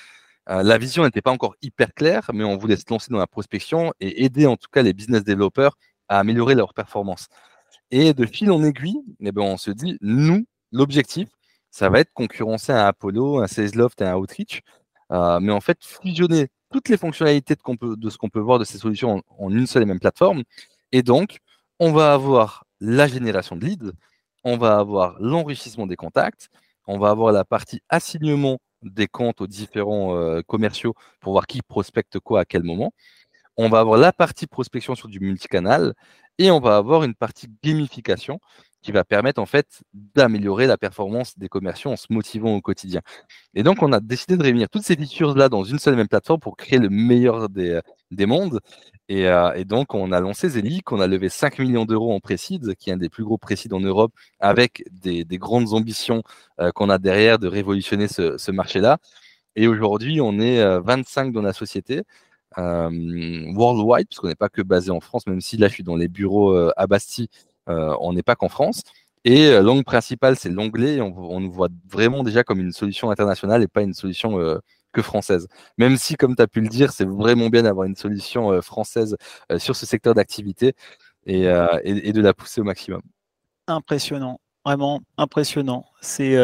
Euh, 0.48 0.62
la 0.62 0.78
vision 0.78 1.04
n'était 1.04 1.22
pas 1.22 1.30
encore 1.30 1.54
hyper 1.62 1.92
claire, 1.94 2.30
mais 2.32 2.44
on 2.44 2.56
voulait 2.56 2.76
se 2.76 2.84
lancer 2.88 3.10
dans 3.10 3.18
la 3.18 3.26
prospection 3.26 3.92
et 4.00 4.24
aider 4.24 4.46
en 4.46 4.56
tout 4.56 4.68
cas 4.72 4.82
les 4.82 4.92
business 4.92 5.24
développeurs 5.24 5.76
à 6.08 6.18
améliorer 6.18 6.54
leur 6.54 6.74
performance. 6.74 7.28
Et 7.90 8.14
de 8.14 8.26
fil 8.26 8.50
en 8.50 8.62
aiguille, 8.64 9.02
eh 9.20 9.32
ben, 9.32 9.42
on 9.42 9.56
se 9.56 9.70
dit, 9.70 9.98
nous, 10.00 10.46
l'objectif, 10.72 11.28
ça 11.70 11.88
va 11.88 12.00
être 12.00 12.12
concurrencer 12.12 12.72
un 12.72 12.86
Apollo, 12.86 13.38
un 13.38 13.46
SalesLoft 13.46 14.00
et 14.00 14.04
un 14.04 14.16
Outreach, 14.16 14.62
euh, 15.12 15.40
mais 15.40 15.52
en 15.52 15.60
fait, 15.60 15.78
fusionner 15.82 16.48
toutes 16.70 16.88
les 16.88 16.96
fonctionnalités 16.96 17.54
de, 17.54 18.10
ce 18.10 18.18
qu'on 18.18 18.28
peut 18.28 18.40
voir 18.40 18.58
de 18.58 18.64
ces 18.64 18.78
solutions 18.78 19.22
en, 19.38 19.50
une 19.50 19.66
seule 19.66 19.82
et 19.82 19.86
même 19.86 20.00
plateforme. 20.00 20.42
Et 20.92 21.02
donc, 21.02 21.38
on 21.78 21.92
va 21.92 22.12
avoir 22.12 22.64
la 22.80 23.08
génération 23.08 23.56
de 23.56 23.64
leads, 23.64 23.92
on 24.44 24.56
va 24.56 24.78
avoir 24.78 25.16
l'enrichissement 25.20 25.86
des 25.86 25.96
contacts, 25.96 26.48
on 26.86 26.98
va 26.98 27.10
avoir 27.10 27.32
la 27.32 27.44
partie 27.44 27.80
assignement 27.88 28.58
des 28.82 29.06
comptes 29.08 29.40
aux 29.40 29.46
différents 29.46 30.16
euh, 30.16 30.42
commerciaux 30.42 30.94
pour 31.20 31.32
voir 31.32 31.46
qui 31.46 31.62
prospecte 31.62 32.18
quoi 32.18 32.40
à 32.40 32.44
quel 32.44 32.62
moment. 32.62 32.92
On 33.56 33.68
va 33.68 33.80
avoir 33.80 33.98
la 33.98 34.12
partie 34.12 34.46
prospection 34.46 34.94
sur 34.94 35.08
du 35.08 35.20
multicanal 35.20 35.94
et 36.38 36.50
on 36.50 36.60
va 36.60 36.76
avoir 36.76 37.04
une 37.04 37.14
partie 37.14 37.48
gamification 37.62 38.40
qui 38.82 38.92
va 38.92 39.04
permettre 39.04 39.40
en 39.40 39.46
fait 39.46 39.82
d'améliorer 40.14 40.66
la 40.66 40.78
performance 40.78 41.38
des 41.38 41.48
commerciaux 41.48 41.90
en 41.90 41.96
se 41.96 42.06
motivant 42.10 42.54
au 42.54 42.60
quotidien. 42.60 43.00
Et 43.54 43.62
donc 43.62 43.82
on 43.82 43.92
a 43.92 44.00
décidé 44.00 44.36
de 44.36 44.42
réunir 44.42 44.68
toutes 44.70 44.84
ces 44.84 44.96
features 44.96 45.36
là 45.36 45.48
dans 45.48 45.64
une 45.64 45.78
seule 45.78 45.94
et 45.94 45.96
même 45.96 46.08
plateforme 46.08 46.40
pour 46.40 46.56
créer 46.56 46.78
le 46.78 46.88
meilleur 46.88 47.48
des, 47.48 47.80
des 48.10 48.26
mondes. 48.26 48.60
Et, 49.08 49.64
donc, 49.64 49.94
on 49.94 50.12
a 50.12 50.20
lancé 50.20 50.48
Zelic, 50.50 50.92
on 50.92 51.00
a 51.00 51.08
levé 51.08 51.28
5 51.28 51.58
millions 51.58 51.84
d'euros 51.84 52.12
en 52.14 52.20
précide, 52.20 52.76
qui 52.76 52.90
est 52.90 52.92
un 52.92 52.96
des 52.96 53.08
plus 53.08 53.24
gros 53.24 53.38
précides 53.38 53.72
en 53.72 53.80
Europe, 53.80 54.12
avec 54.38 54.84
des, 54.92 55.24
grandes 55.38 55.72
ambitions 55.72 56.22
qu'on 56.76 56.90
a 56.90 56.98
derrière 56.98 57.40
de 57.40 57.48
révolutionner 57.48 58.06
ce, 58.08 58.50
marché-là. 58.52 58.98
Et 59.56 59.66
aujourd'hui, 59.66 60.20
on 60.20 60.38
est 60.38 60.62
25 60.80 61.32
dans 61.32 61.42
la 61.42 61.52
société. 61.52 62.02
worldwide, 62.56 64.06
puisqu'on 64.08 64.28
n'est 64.28 64.36
pas 64.36 64.48
que 64.48 64.62
basé 64.62 64.90
en 64.92 65.00
France, 65.00 65.26
même 65.26 65.40
si 65.40 65.56
là 65.56 65.68
je 65.68 65.74
suis 65.74 65.84
dans 65.84 65.96
les 65.96 66.08
bureaux 66.08 66.54
à 66.76 66.86
Bastille, 66.86 67.28
on 68.00 68.12
n'est 68.12 68.22
pas 68.22 68.36
qu'en 68.36 68.48
France. 68.48 68.82
Et 69.24 69.48
euh, 69.48 69.62
langue 69.62 69.84
principale, 69.84 70.36
c'est 70.36 70.48
l'anglais. 70.48 71.00
On, 71.00 71.40
nous 71.40 71.52
voit 71.52 71.68
vraiment 71.88 72.22
déjà 72.22 72.42
comme 72.42 72.60
une 72.60 72.72
solution 72.72 73.10
internationale 73.10 73.62
et 73.62 73.68
pas 73.68 73.82
une 73.82 73.92
solution 73.92 74.40
euh, 74.40 74.58
que 74.92 75.02
française. 75.02 75.46
Même 75.76 75.96
si, 75.96 76.16
comme 76.16 76.34
tu 76.34 76.42
as 76.42 76.46
pu 76.46 76.60
le 76.60 76.68
dire, 76.68 76.92
c'est 76.92 77.06
vraiment 77.06 77.48
bien 77.48 77.62
d'avoir 77.62 77.86
une 77.86 77.96
solution 77.96 78.50
euh, 78.50 78.62
française 78.62 79.16
sur 79.58 79.76
ce 79.76 79.84
secteur 79.84 80.14
d'activité 80.14 80.74
et, 81.26 81.42
de 81.42 82.20
la 82.20 82.32
pousser 82.32 82.60
au 82.62 82.64
maximum. 82.64 83.02
Impressionnant, 83.66 84.40
vraiment 84.64 85.02
impressionnant. 85.18 85.84
C'est 86.00 86.36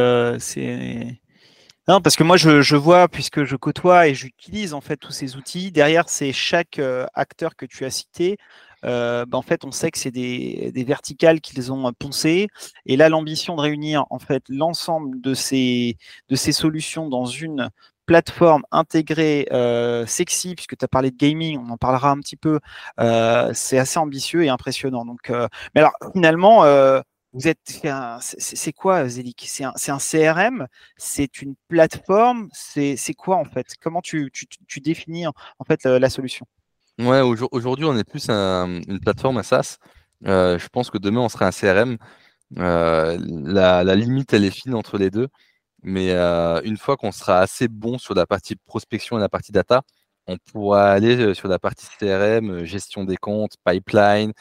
parce 1.86 2.16
que 2.16 2.24
moi, 2.24 2.36
je, 2.36 2.60
je, 2.60 2.76
vois, 2.76 3.08
puisque 3.08 3.44
je 3.44 3.56
côtoie 3.56 4.08
et 4.08 4.14
j'utilise 4.14 4.74
en 4.74 4.80
fait 4.80 4.96
tous 4.96 5.12
ces 5.12 5.36
outils, 5.36 5.72
derrière, 5.72 6.08
c'est 6.08 6.32
chaque 6.32 6.80
acteur 7.14 7.56
que 7.56 7.64
tu 7.64 7.86
as 7.86 7.90
cité. 7.90 8.36
Euh, 8.84 9.24
bah, 9.26 9.38
en 9.38 9.42
fait, 9.42 9.64
on 9.64 9.72
sait 9.72 9.90
que 9.90 9.98
c'est 9.98 10.10
des, 10.10 10.72
verticales 10.86 11.40
qu'ils 11.40 11.72
ont 11.72 11.92
poncées. 11.92 12.48
Et 12.86 12.96
là, 12.96 13.08
l'ambition 13.08 13.56
de 13.56 13.60
réunir 13.62 14.04
en 14.10 14.18
fait 14.18 14.42
l'ensemble 14.48 15.20
de 15.20 15.34
ces, 15.34 15.96
de 16.28 16.36
ces 16.36 16.52
solutions 16.52 17.08
dans 17.08 17.26
une 17.26 17.70
plateforme 18.06 18.64
intégrée 18.70 19.46
euh, 19.52 20.06
sexy, 20.06 20.54
puisque 20.54 20.76
tu 20.76 20.84
as 20.84 20.88
parlé 20.88 21.10
de 21.10 21.16
gaming, 21.16 21.58
on 21.58 21.70
en 21.70 21.76
parlera 21.76 22.10
un 22.10 22.20
petit 22.20 22.36
peu, 22.36 22.60
euh, 23.00 23.50
c'est 23.52 23.78
assez 23.78 23.98
ambitieux 23.98 24.44
et 24.44 24.48
impressionnant. 24.48 25.04
Donc, 25.04 25.30
euh, 25.30 25.48
mais 25.74 25.80
alors, 25.80 25.92
finalement, 26.14 26.64
euh, 26.64 27.00
vous 27.32 27.48
êtes, 27.48 27.58
c'est 28.28 28.72
quoi 28.72 29.08
Zelic 29.08 29.44
C'est 29.46 29.64
un, 29.64 29.98
CRM 29.98 30.68
C'est 30.96 31.42
une 31.42 31.54
plateforme? 31.68 32.48
C'est 32.52 32.96
quoi 33.14 33.36
en 33.36 33.44
fait? 33.44 33.74
Comment 33.82 34.00
tu, 34.00 34.30
tu, 34.32 34.46
tu, 34.46 34.80
définis 34.80 35.26
en 35.26 35.64
fait 35.66 35.84
la, 35.84 36.08
solution? 36.08 36.46
Ouais, 36.98 37.20
aujourd'hui 37.20 37.84
on 37.84 37.96
est 37.96 38.08
plus 38.08 38.30
une 38.30 39.00
plateforme 39.00 39.36
à 39.38 39.42
SaaS. 39.42 39.76
Euh, 40.26 40.58
je 40.58 40.68
pense 40.68 40.90
que 40.90 40.96
demain 40.98 41.20
on 41.20 41.28
sera 41.28 41.46
un 41.46 41.50
CRM. 41.50 41.98
Euh, 42.58 43.18
la, 43.20 43.94
limite 43.94 44.32
elle 44.32 44.44
est 44.44 44.50
fine 44.50 44.74
entre 44.74 44.98
les 44.98 45.10
deux, 45.10 45.28
mais 45.82 46.12
euh, 46.12 46.60
une 46.64 46.78
fois 46.78 46.96
qu'on 46.96 47.12
sera 47.12 47.40
assez 47.40 47.68
bon 47.68 47.98
sur 47.98 48.14
la 48.14 48.26
partie 48.26 48.56
prospection 48.56 49.18
et 49.18 49.20
la 49.20 49.28
partie 49.28 49.52
data, 49.52 49.82
on 50.26 50.38
pourra 50.52 50.90
aller 50.92 51.34
sur 51.34 51.48
la 51.48 51.58
partie 51.58 51.86
CRM, 51.98 52.64
gestion 52.64 53.04
des 53.04 53.16
comptes, 53.16 53.56
pipeline, 53.64 54.32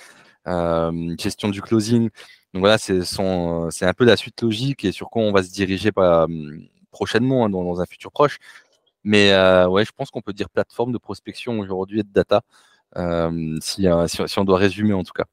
gestion 1.17 1.49
du 1.49 1.61
closing. 1.61 2.09
Donc 2.53 2.61
voilà, 2.61 2.77
c'est 2.77 3.85
un 3.85 3.93
peu 3.93 4.05
la 4.05 4.15
suite 4.17 4.41
logique 4.41 4.85
et 4.85 4.91
sur 4.93 5.09
quoi 5.09 5.23
on 5.23 5.33
va 5.33 5.43
se 5.43 5.51
diriger 5.51 5.91
prochainement 6.91 7.45
hein, 7.45 7.49
dans, 7.49 7.81
un 7.81 7.85
futur 7.85 8.11
proche. 8.11 8.37
Mais 9.05 9.31
euh, 9.31 9.67
ouais, 9.67 9.85
je 9.85 9.91
pense 9.95 10.09
qu'on 10.09 10.21
peut 10.21 10.33
dire 10.33 10.49
plateforme 10.49 10.91
de 10.91 10.97
prospection 10.97 11.59
aujourd'hui 11.59 11.99
et 11.99 12.03
de 12.03 12.11
data, 12.11 12.41
euh, 12.97 13.55
si, 13.61 13.87
si, 14.07 14.39
on 14.39 14.43
doit 14.43 14.57
résumer 14.57 14.93
en 14.93 15.03
tout 15.03 15.13
cas. 15.13 15.25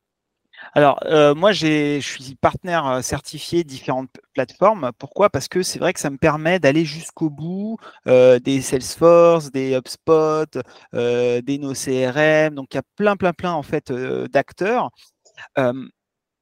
Alors, 0.75 1.01
euh, 1.07 1.35
moi, 1.35 1.53
je 1.53 1.99
suis 2.01 2.37
partenaire 2.37 3.03
certifié 3.03 3.65
différentes 3.65 4.11
plateformes. 4.35 4.93
Pourquoi? 4.99 5.31
Parce 5.31 5.49
que 5.49 5.63
c'est 5.63 5.79
vrai 5.79 5.93
que 5.93 6.01
ça 6.01 6.11
me 6.11 6.19
permet 6.19 6.61
d'aller 6.61 6.85
jusqu'au 6.85 7.31
bout 7.31 7.79
des 8.07 8.61
Salesforce, 8.61 9.51
des 9.51 9.75
HubSpot, 9.75 10.59
des 10.93 11.59
NoCRM. 11.59 12.55
Donc, 12.55 12.75
il 12.75 12.77
y 12.77 12.79
a 12.79 12.85
plein, 12.95 13.17
plein, 13.17 13.33
plein 13.33 13.53
en 13.53 13.63
fait 13.63 13.91
d'acteurs 13.91 14.91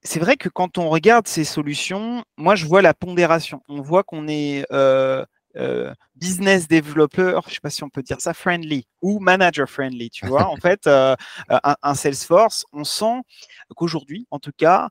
c'est 0.03 0.21
vrai 0.21 0.37
que 0.37 0.49
quand 0.49 0.79
on 0.79 0.89
regarde 0.89 1.29
ces 1.29 1.45
solutions, 1.45 2.25
moi 2.39 2.55
je 2.55 2.65
vois 2.67 2.81
la 2.83 2.95
pondération. 2.95 3.63
On 3.69 3.83
voit 3.83 4.03
qu'on 4.03 4.29
est 4.29 4.65
euh, 5.57 5.71
euh, 5.71 5.95
business 6.17 6.69
developer, 6.69 7.41
je 7.45 7.51
ne 7.51 7.55
sais 7.55 7.61
pas 7.61 7.71
si 7.71 7.83
on 7.83 7.89
peut 7.89 8.03
dire 8.03 8.21
ça, 8.21 8.35
friendly 8.35 8.87
ou 9.03 9.19
manager 9.19 9.69
friendly. 9.69 10.11
Tu 10.11 10.27
vois, 10.27 10.47
en 10.47 10.57
fait, 10.57 10.87
euh, 10.87 11.17
un, 11.49 11.95
Salesforce, 11.95 12.65
on 12.73 12.85
sent 12.85 13.21
qu'aujourd'hui, 13.75 14.27
en 14.31 14.39
tout 14.39 14.53
cas, 14.57 14.89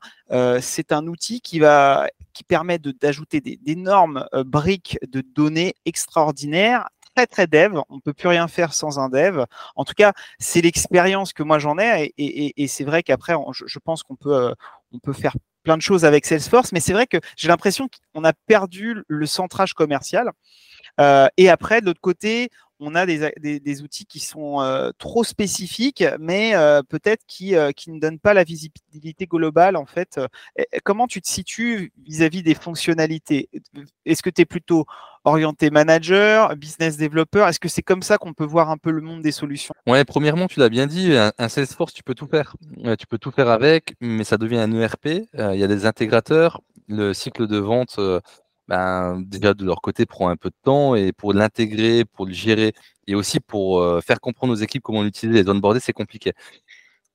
c'est 0.60 0.92
un 0.92 1.06
outil 1.06 1.40
qui 1.40 1.60
va 1.60 2.08
qui 2.32 2.44
permet 2.44 2.78
d'ajouter 2.78 3.40
d'énormes 3.40 4.26
briques 4.44 4.98
de 5.08 5.20
données 5.20 5.74
extraordinaires 5.84 6.88
très 7.14 7.26
très 7.26 7.46
dev. 7.46 7.80
On 7.88 7.96
ne 7.96 8.00
peut 8.00 8.12
plus 8.12 8.28
rien 8.28 8.48
faire 8.48 8.72
sans 8.72 8.98
un 8.98 9.08
dev. 9.08 9.44
En 9.76 9.84
tout 9.84 9.94
cas, 9.94 10.12
c'est 10.38 10.60
l'expérience 10.60 11.32
que 11.32 11.42
moi 11.42 11.58
j'en 11.58 11.78
ai. 11.78 12.12
Et, 12.18 12.68
c'est 12.68 12.84
vrai 12.84 13.02
qu'après, 13.02 13.34
je, 13.52 13.78
pense 13.78 14.02
qu'on 14.02 14.16
peut, 14.16 14.34
euh, 14.34 14.54
on 14.92 14.98
peut 14.98 15.12
faire 15.12 15.34
plein 15.62 15.76
de 15.76 15.82
choses 15.82 16.04
avec 16.04 16.26
Salesforce, 16.26 16.72
mais 16.72 16.80
c'est 16.80 16.92
vrai 16.92 17.06
que 17.06 17.18
j'ai 17.36 17.48
l'impression 17.48 17.88
qu'on 18.14 18.24
a 18.24 18.32
perdu 18.32 19.02
le 19.08 19.26
centrage 19.26 19.74
commercial. 19.74 20.30
Euh, 21.00 21.28
et 21.36 21.48
après, 21.48 21.80
de 21.80 21.86
l'autre 21.86 22.00
côté, 22.00 22.50
on 22.80 22.94
a 22.94 23.06
des, 23.06 23.82
outils 23.82 24.06
qui 24.06 24.20
sont 24.20 24.60
euh, 24.60 24.90
trop 24.98 25.22
spécifiques, 25.22 26.04
mais 26.18 26.54
euh, 26.54 26.82
peut-être 26.82 27.22
qui, 27.26 27.54
euh, 27.54 27.72
qui, 27.72 27.90
ne 27.90 28.00
donnent 28.00 28.18
pas 28.18 28.34
la 28.34 28.42
visibilité 28.42 29.26
globale. 29.26 29.76
En 29.76 29.86
fait, 29.86 30.18
comment 30.84 31.06
tu 31.06 31.20
te 31.20 31.28
situes 31.28 31.92
vis-à-vis 32.04 32.42
des 32.42 32.54
fonctionnalités? 32.54 33.48
Est-ce 34.06 34.22
que 34.22 34.30
tu 34.30 34.42
es 34.42 34.44
plutôt 34.44 34.86
orienté 35.24 35.70
manager, 35.70 36.56
business 36.56 36.96
developer 36.96 37.46
Est-ce 37.48 37.60
que 37.60 37.68
c'est 37.68 37.82
comme 37.82 38.02
ça 38.02 38.16
qu'on 38.16 38.32
peut 38.32 38.44
voir 38.44 38.70
un 38.70 38.78
peu 38.78 38.90
le 38.90 39.02
monde 39.02 39.20
des 39.20 39.32
solutions? 39.32 39.74
Ouais, 39.86 40.04
premièrement, 40.04 40.46
tu 40.46 40.58
l'as 40.58 40.70
bien 40.70 40.86
dit, 40.86 41.14
un, 41.14 41.48
Salesforce, 41.48 41.92
tu 41.92 42.02
peux 42.02 42.14
tout 42.14 42.26
faire. 42.26 42.56
tu 42.98 43.06
peux 43.06 43.18
tout 43.18 43.30
faire 43.30 43.48
avec, 43.48 43.94
mais 44.00 44.24
ça 44.24 44.38
devient 44.38 44.58
un 44.58 44.72
ERP. 44.72 45.06
Il 45.06 45.58
y 45.58 45.64
a 45.64 45.68
des 45.68 45.84
intégrateurs. 45.84 46.60
Le 46.88 47.12
cycle 47.12 47.46
de 47.46 47.58
vente 47.58 48.00
ben, 48.70 49.20
déjà 49.26 49.52
de 49.52 49.64
leur 49.64 49.80
côté 49.82 50.06
prend 50.06 50.28
un 50.28 50.36
peu 50.36 50.48
de 50.50 50.54
temps 50.62 50.94
et 50.94 51.12
pour 51.12 51.32
l'intégrer, 51.34 52.04
pour 52.04 52.24
le 52.26 52.32
gérer 52.32 52.72
et 53.08 53.16
aussi 53.16 53.40
pour 53.40 53.80
euh, 53.80 54.00
faire 54.00 54.20
comprendre 54.20 54.52
aux 54.52 54.56
équipes 54.56 54.82
comment 54.82 55.02
l'utiliser, 55.02 55.42
les 55.42 55.50
onboarder, 55.50 55.80
c'est 55.80 55.92
compliqué. 55.92 56.34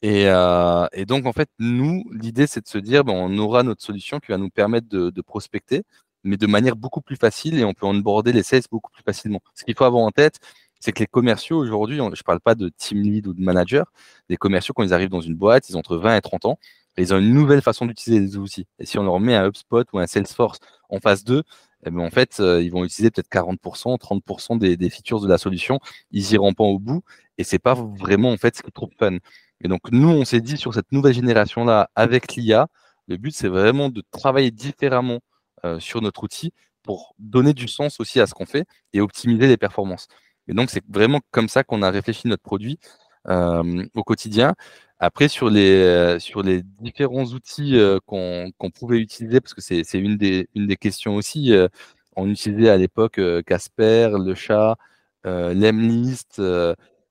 Et, 0.02 0.28
euh, 0.28 0.86
et, 0.92 1.06
donc 1.06 1.26
en 1.26 1.32
fait, 1.34 1.50
nous, 1.60 2.04
l'idée 2.12 2.46
c'est 2.48 2.62
de 2.62 2.68
se 2.68 2.78
dire, 2.78 3.06
ben, 3.06 3.14
on 3.14 3.38
aura 3.38 3.64
notre 3.64 3.82
solution 3.84 4.20
qui 4.20 4.32
va 4.34 4.38
nous 4.38 4.50
permettre 4.50 4.90
de, 4.90 5.10
de, 5.10 5.22
prospecter, 5.22 5.84
mais 6.26 6.36
de 6.38 6.46
manière 6.46 6.76
beaucoup 6.76 7.02
plus 7.02 7.16
facile 7.16 7.58
et 7.58 7.64
on 7.64 7.74
peut 7.74 7.86
onboarder 7.86 8.34
les 8.34 8.44
sales 8.44 8.64
beaucoup 8.70 8.92
plus 8.92 9.04
facilement. 9.04 9.42
Ce 9.56 9.64
qu'il 9.64 9.76
faut 9.76 9.86
avoir 9.86 10.04
en 10.04 10.12
tête, 10.12 10.40
c'est 10.82 10.92
que 10.92 11.00
les 11.00 11.08
commerciaux 11.08 11.58
aujourd'hui, 11.58 11.98
je 11.98 12.04
ne 12.04 12.24
parle 12.26 12.42
pas 12.42 12.56
de 12.56 12.70
team 12.78 13.02
lead 13.02 13.28
ou 13.28 13.34
de 13.34 13.42
manager, 13.42 13.94
les 14.30 14.38
commerciaux 14.38 14.74
quand 14.76 14.84
ils 14.84 14.94
arrivent 14.94 15.10
dans 15.10 15.22
une 15.22 15.36
boîte, 15.36 15.70
ils 15.70 15.78
ont 15.78 15.80
entre 15.80 15.96
20 15.96 16.18
et 16.18 16.22
30 16.22 16.46
ans, 16.46 16.60
ils 17.02 17.14
ont 17.14 17.20
une 17.20 17.34
nouvelle 17.34 17.62
façon 17.62 17.86
d'utiliser 17.86 18.22
les 18.22 18.38
outils. 18.38 18.68
Et 18.80 18.86
si 18.86 18.98
on 18.98 19.04
leur 19.04 19.20
met 19.20 19.36
un 19.36 19.48
HubSpot 19.48 19.86
ou 19.94 20.00
un 20.00 20.08
Salesforce 20.08 20.60
en 20.90 21.00
phase 21.00 21.24
2, 21.24 21.44
eh 21.86 21.92
ben, 21.92 22.00
en 22.00 22.10
fait, 22.10 22.40
euh, 22.40 22.62
ils 22.64 22.72
vont 22.72 22.84
utiliser 22.84 23.12
peut-être 23.12 23.30
40%, 23.30 23.98
30% 24.00 24.58
des, 24.58 24.78
des, 24.78 24.90
features 24.90 25.22
de 25.22 25.28
la 25.28 25.38
solution. 25.38 25.80
Ils 26.12 26.32
iront 26.34 26.54
pas 26.54 26.64
au 26.64 26.80
bout 26.80 27.04
et 27.38 27.44
c'est 27.44 27.60
pas 27.60 27.76
vraiment 27.76 28.32
en 28.32 28.38
fait 28.38 28.56
ce 28.56 28.62
qui 28.62 28.70
est 28.70 28.72
trop 28.72 28.90
fun. 28.98 29.18
Et 29.64 29.68
donc 29.68 29.82
nous, 29.92 30.10
on 30.10 30.26
s'est 30.26 30.42
dit 30.42 30.58
sur 30.58 30.74
cette 30.74 30.92
nouvelle 30.92 31.14
génération-là, 31.14 31.90
avec 31.96 32.36
l'IA, 32.36 32.68
le 33.08 33.18
but 33.18 33.32
c'est 33.36 33.48
vraiment 33.48 33.90
de 33.90 34.04
travailler 34.12 34.52
différemment 34.52 35.20
euh, 35.66 35.80
sur 35.80 36.02
notre 36.02 36.24
outil 36.24 36.54
pour 36.84 37.16
donner 37.20 37.54
du 37.54 37.68
sens 37.68 38.00
aussi 38.00 38.20
à 38.20 38.28
ce 38.28 38.34
qu'on 38.34 38.46
fait 38.46 38.66
et 38.94 39.02
optimiser 39.02 39.48
les 39.48 39.58
performances. 39.58 40.08
Et 40.48 40.54
donc 40.54 40.70
c'est 40.70 40.84
vraiment 40.90 41.22
comme 41.32 41.50
ça 41.50 41.64
qu'on 41.64 41.82
a 41.82 41.90
réfléchi 41.90 42.28
notre 42.28 42.44
produit 42.44 42.80
euh, 43.28 43.86
au 43.96 44.04
quotidien. 44.04 44.54
Après, 45.00 45.28
sur 45.28 45.50
les, 45.50 45.72
euh, 45.84 46.20
sur 46.20 46.42
les 46.42 46.64
différents 46.64 47.26
outils 47.26 47.78
euh, 47.78 48.00
qu'on 48.06 48.72
pouvait 48.74 49.00
utiliser, 49.00 49.42
parce 49.42 49.54
que 49.54 49.62
c'est 49.62 49.84
une 49.94 50.18
des, 50.18 50.48
une 50.56 50.68
des 50.68 50.78
questions 50.78 51.16
aussi, 51.16 51.54
euh, 51.54 51.68
on 52.16 52.30
utilisait 52.30 52.70
à 52.70 52.78
l'époque 52.78 53.20
Casper, 53.46 54.12
le 54.18 54.36
chat, 54.36 54.78
Lemlist, 55.26 56.42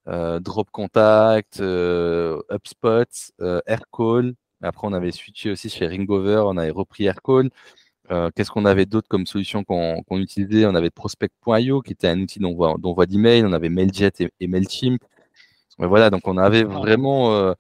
Drop 0.07 0.71
Contact, 0.71 1.61
HubSpot, 1.61 3.33
Aircall. 3.67 4.35
Après, 4.63 4.87
on 4.89 4.95
avait 4.95 5.11
switché 5.11 5.51
aussi 5.51 5.69
chez 5.69 5.87
Ringover, 5.87 6.45
on 6.47 6.57
avait 6.57 6.71
repris 6.71 7.05
Aircall. 7.05 7.51
Qu'est-ce 8.35 8.51
qu'on 8.51 8.65
avait 8.65 8.87
d'autre 8.87 9.09
comme 9.09 9.27
solution 9.27 9.63
qu'on 9.63 10.19
utilisait? 10.19 10.65
On 10.65 10.75
avait 10.75 10.91
Prospect.io, 10.91 11.83
qui 11.83 11.93
était 11.93 12.09
un 12.09 12.21
outil 12.21 12.39
d'envoi 12.39 13.05
d'email. 13.05 13.45
On 13.45 13.53
avait 13.53 13.69
Mailjet 13.69 14.11
et, 14.21 14.31
et 14.41 14.47
Mailchimp. 14.47 15.05
Voilà, 15.77 16.09
donc 16.09 16.27
on 16.27 16.39
avait 16.39 16.65
vraiment 16.65 17.55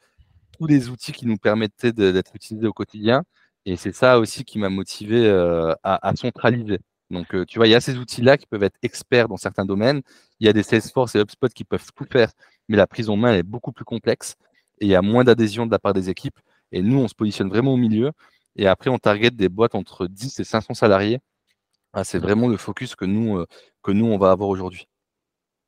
tous 0.57 0.67
les 0.67 0.89
outils 0.89 1.13
qui 1.13 1.27
nous 1.27 1.37
permettaient 1.37 1.93
d'être 1.93 2.35
utilisés 2.35 2.67
au 2.67 2.73
quotidien. 2.73 3.25
Et 3.67 3.77
c'est 3.77 3.93
ça 3.95 4.19
aussi 4.19 4.45
qui 4.45 4.59
m'a 4.59 4.69
motivé 4.69 5.27
euh, 5.27 5.75
à, 5.83 6.13
centraliser. 6.17 6.79
Donc, 7.11 7.35
euh, 7.35 7.45
tu 7.47 7.59
vois, 7.59 7.67
il 7.67 7.71
y 7.71 7.75
a 7.75 7.81
ces 7.81 7.97
outils-là 7.97 8.37
qui 8.37 8.47
peuvent 8.47 8.63
être 8.63 8.79
experts 8.83 9.29
dans 9.29 9.37
certains 9.37 9.65
domaines. 9.65 10.03
Il 10.41 10.47
y 10.47 10.51
a 10.51 10.53
des 10.53 10.63
Salesforce 10.63 11.15
et 11.15 11.21
HubSpot 11.21 11.49
qui 11.49 11.65
peuvent 11.65 11.87
tout 11.95 12.07
faire, 12.11 12.31
mais 12.69 12.77
la 12.77 12.87
prise 12.87 13.09
en 13.09 13.17
main 13.17 13.35
est 13.35 13.43
beaucoup 13.43 13.73
plus 13.73 13.85
complexe 13.85 14.37
et 14.81 14.87
il 14.87 14.89
y 14.89 14.95
a 14.95 15.03
moins 15.03 15.25
d'adhésion 15.25 15.67
de 15.67 15.71
la 15.71 15.79
part 15.79 15.95
des 15.95 16.11
équipes. 16.11 16.39
Et 16.73 16.83
nous, 16.83 16.99
on 16.99 17.09
se 17.09 17.15
positionne 17.15 17.49
vraiment 17.49 17.75
au 17.75 17.77
milieu. 17.77 18.13
Et 18.57 18.67
après, 18.67 18.91
on 18.91 18.99
target 18.99 19.31
des 19.31 19.49
boîtes 19.49 19.75
entre 19.75 20.07
10 20.07 20.41
et 20.41 20.45
500 20.45 20.75
salariés. 20.75 21.21
Ah, 21.93 22.05
c'est 22.05 22.19
vraiment 22.19 22.49
le 22.49 22.57
focus 22.57 22.97
que 22.97 23.05
nous, 23.05 23.39
euh, 23.39 23.47
que 23.83 23.93
nous 23.93 24.07
on 24.07 24.19
va 24.19 24.33
avoir 24.33 24.49
aujourd'hui. 24.49 24.89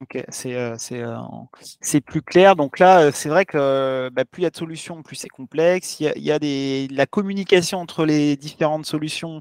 Ok, 0.03 0.23
c'est 0.31 2.01
plus 2.03 2.21
clair. 2.21 2.55
Donc 2.55 2.79
là, 2.79 3.11
c'est 3.13 3.31
vrai 3.31 3.47
que 3.47 4.11
bah, 4.13 4.27
plus 4.27 4.43
il 4.43 4.45
y 4.45 4.47
a 4.47 4.51
de 4.51 4.57
solutions, 4.57 5.03
plus 5.03 5.17
c'est 5.17 5.29
complexe. 5.29 6.01
Il 6.01 6.13
y 6.23 6.31
a, 6.31 6.39
des, 6.39 6.87
la 6.91 7.07
communication 7.07 7.79
entre 7.79 8.05
les 8.05 8.37
différentes 8.37 8.85
solutions, 8.85 9.41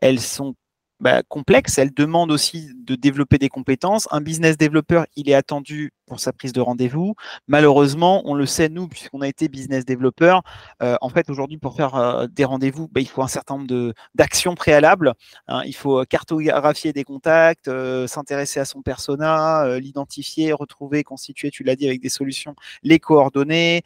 elles 0.00 0.20
sont 0.20 0.54
bah, 1.00 1.22
complexe. 1.24 1.78
Elle 1.78 1.92
demande 1.92 2.30
aussi 2.30 2.70
de 2.76 2.94
développer 2.94 3.38
des 3.38 3.48
compétences. 3.48 4.06
Un 4.12 4.20
business 4.20 4.56
développeur, 4.56 5.06
il 5.16 5.28
est 5.28 5.34
attendu 5.34 5.92
pour 6.08 6.20
sa 6.20 6.32
prise 6.32 6.52
de 6.52 6.60
rendez-vous. 6.60 7.14
Malheureusement, 7.46 8.22
on 8.24 8.34
le 8.34 8.46
sait, 8.46 8.68
nous, 8.68 8.88
puisqu'on 8.88 9.20
a 9.20 9.28
été 9.28 9.48
business 9.48 9.84
développeur, 9.84 10.42
euh, 10.82 10.96
en 11.00 11.08
fait, 11.08 11.30
aujourd'hui, 11.30 11.58
pour 11.58 11.76
faire 11.76 11.94
euh, 11.94 12.26
des 12.26 12.44
rendez-vous, 12.44 12.88
bah, 12.88 13.00
il 13.00 13.08
faut 13.08 13.22
un 13.22 13.28
certain 13.28 13.58
nombre 13.58 13.92
d'actions 14.14 14.54
préalables. 14.54 15.12
Hein. 15.46 15.62
Il 15.66 15.74
faut 15.74 16.04
cartographier 16.04 16.92
des 16.92 17.04
contacts, 17.04 17.68
euh, 17.68 18.06
s'intéresser 18.06 18.60
à 18.60 18.64
son 18.64 18.82
persona, 18.82 19.78
l'identifier, 19.78 20.52
retrouver, 20.52 21.04
constituer, 21.04 21.50
tu 21.50 21.62
l'as 21.62 21.76
dit, 21.76 21.86
avec 21.86 22.00
des 22.00 22.08
solutions, 22.08 22.54
les 22.82 22.98
coordonnées, 22.98 23.82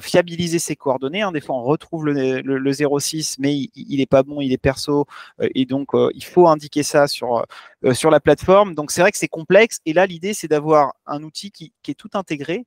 fiabiliser 0.00 0.58
ses 0.58 0.76
coordonnées. 0.76 1.22
Hein. 1.22 1.32
Des 1.32 1.40
fois, 1.40 1.56
on 1.56 1.62
retrouve 1.62 2.06
le, 2.06 2.72
06, 2.98 3.38
mais 3.38 3.54
il 3.74 3.98
n'est 3.98 4.06
pas 4.06 4.22
bon, 4.22 4.40
il 4.40 4.52
est 4.52 4.58
perso, 4.58 5.06
et 5.40 5.64
donc 5.64 5.88
il 6.14 6.24
faut 6.24 6.46
indiquer 6.48 6.82
ça 6.82 7.08
sur, 7.08 7.44
sur 7.92 8.10
la 8.10 8.20
plateforme. 8.20 8.74
Donc, 8.74 8.90
c'est 8.90 9.00
vrai 9.00 9.12
que 9.12 9.18
c'est 9.18 9.28
complexe. 9.28 9.80
Et 9.86 9.92
là, 9.92 10.06
l'idée, 10.06 10.34
c'est 10.34 10.48
d'avoir 10.48 10.94
un 11.06 11.22
outil 11.22 11.50
qui, 11.56 11.90
est 11.90 11.94
tout 11.94 12.10
intégré, 12.14 12.66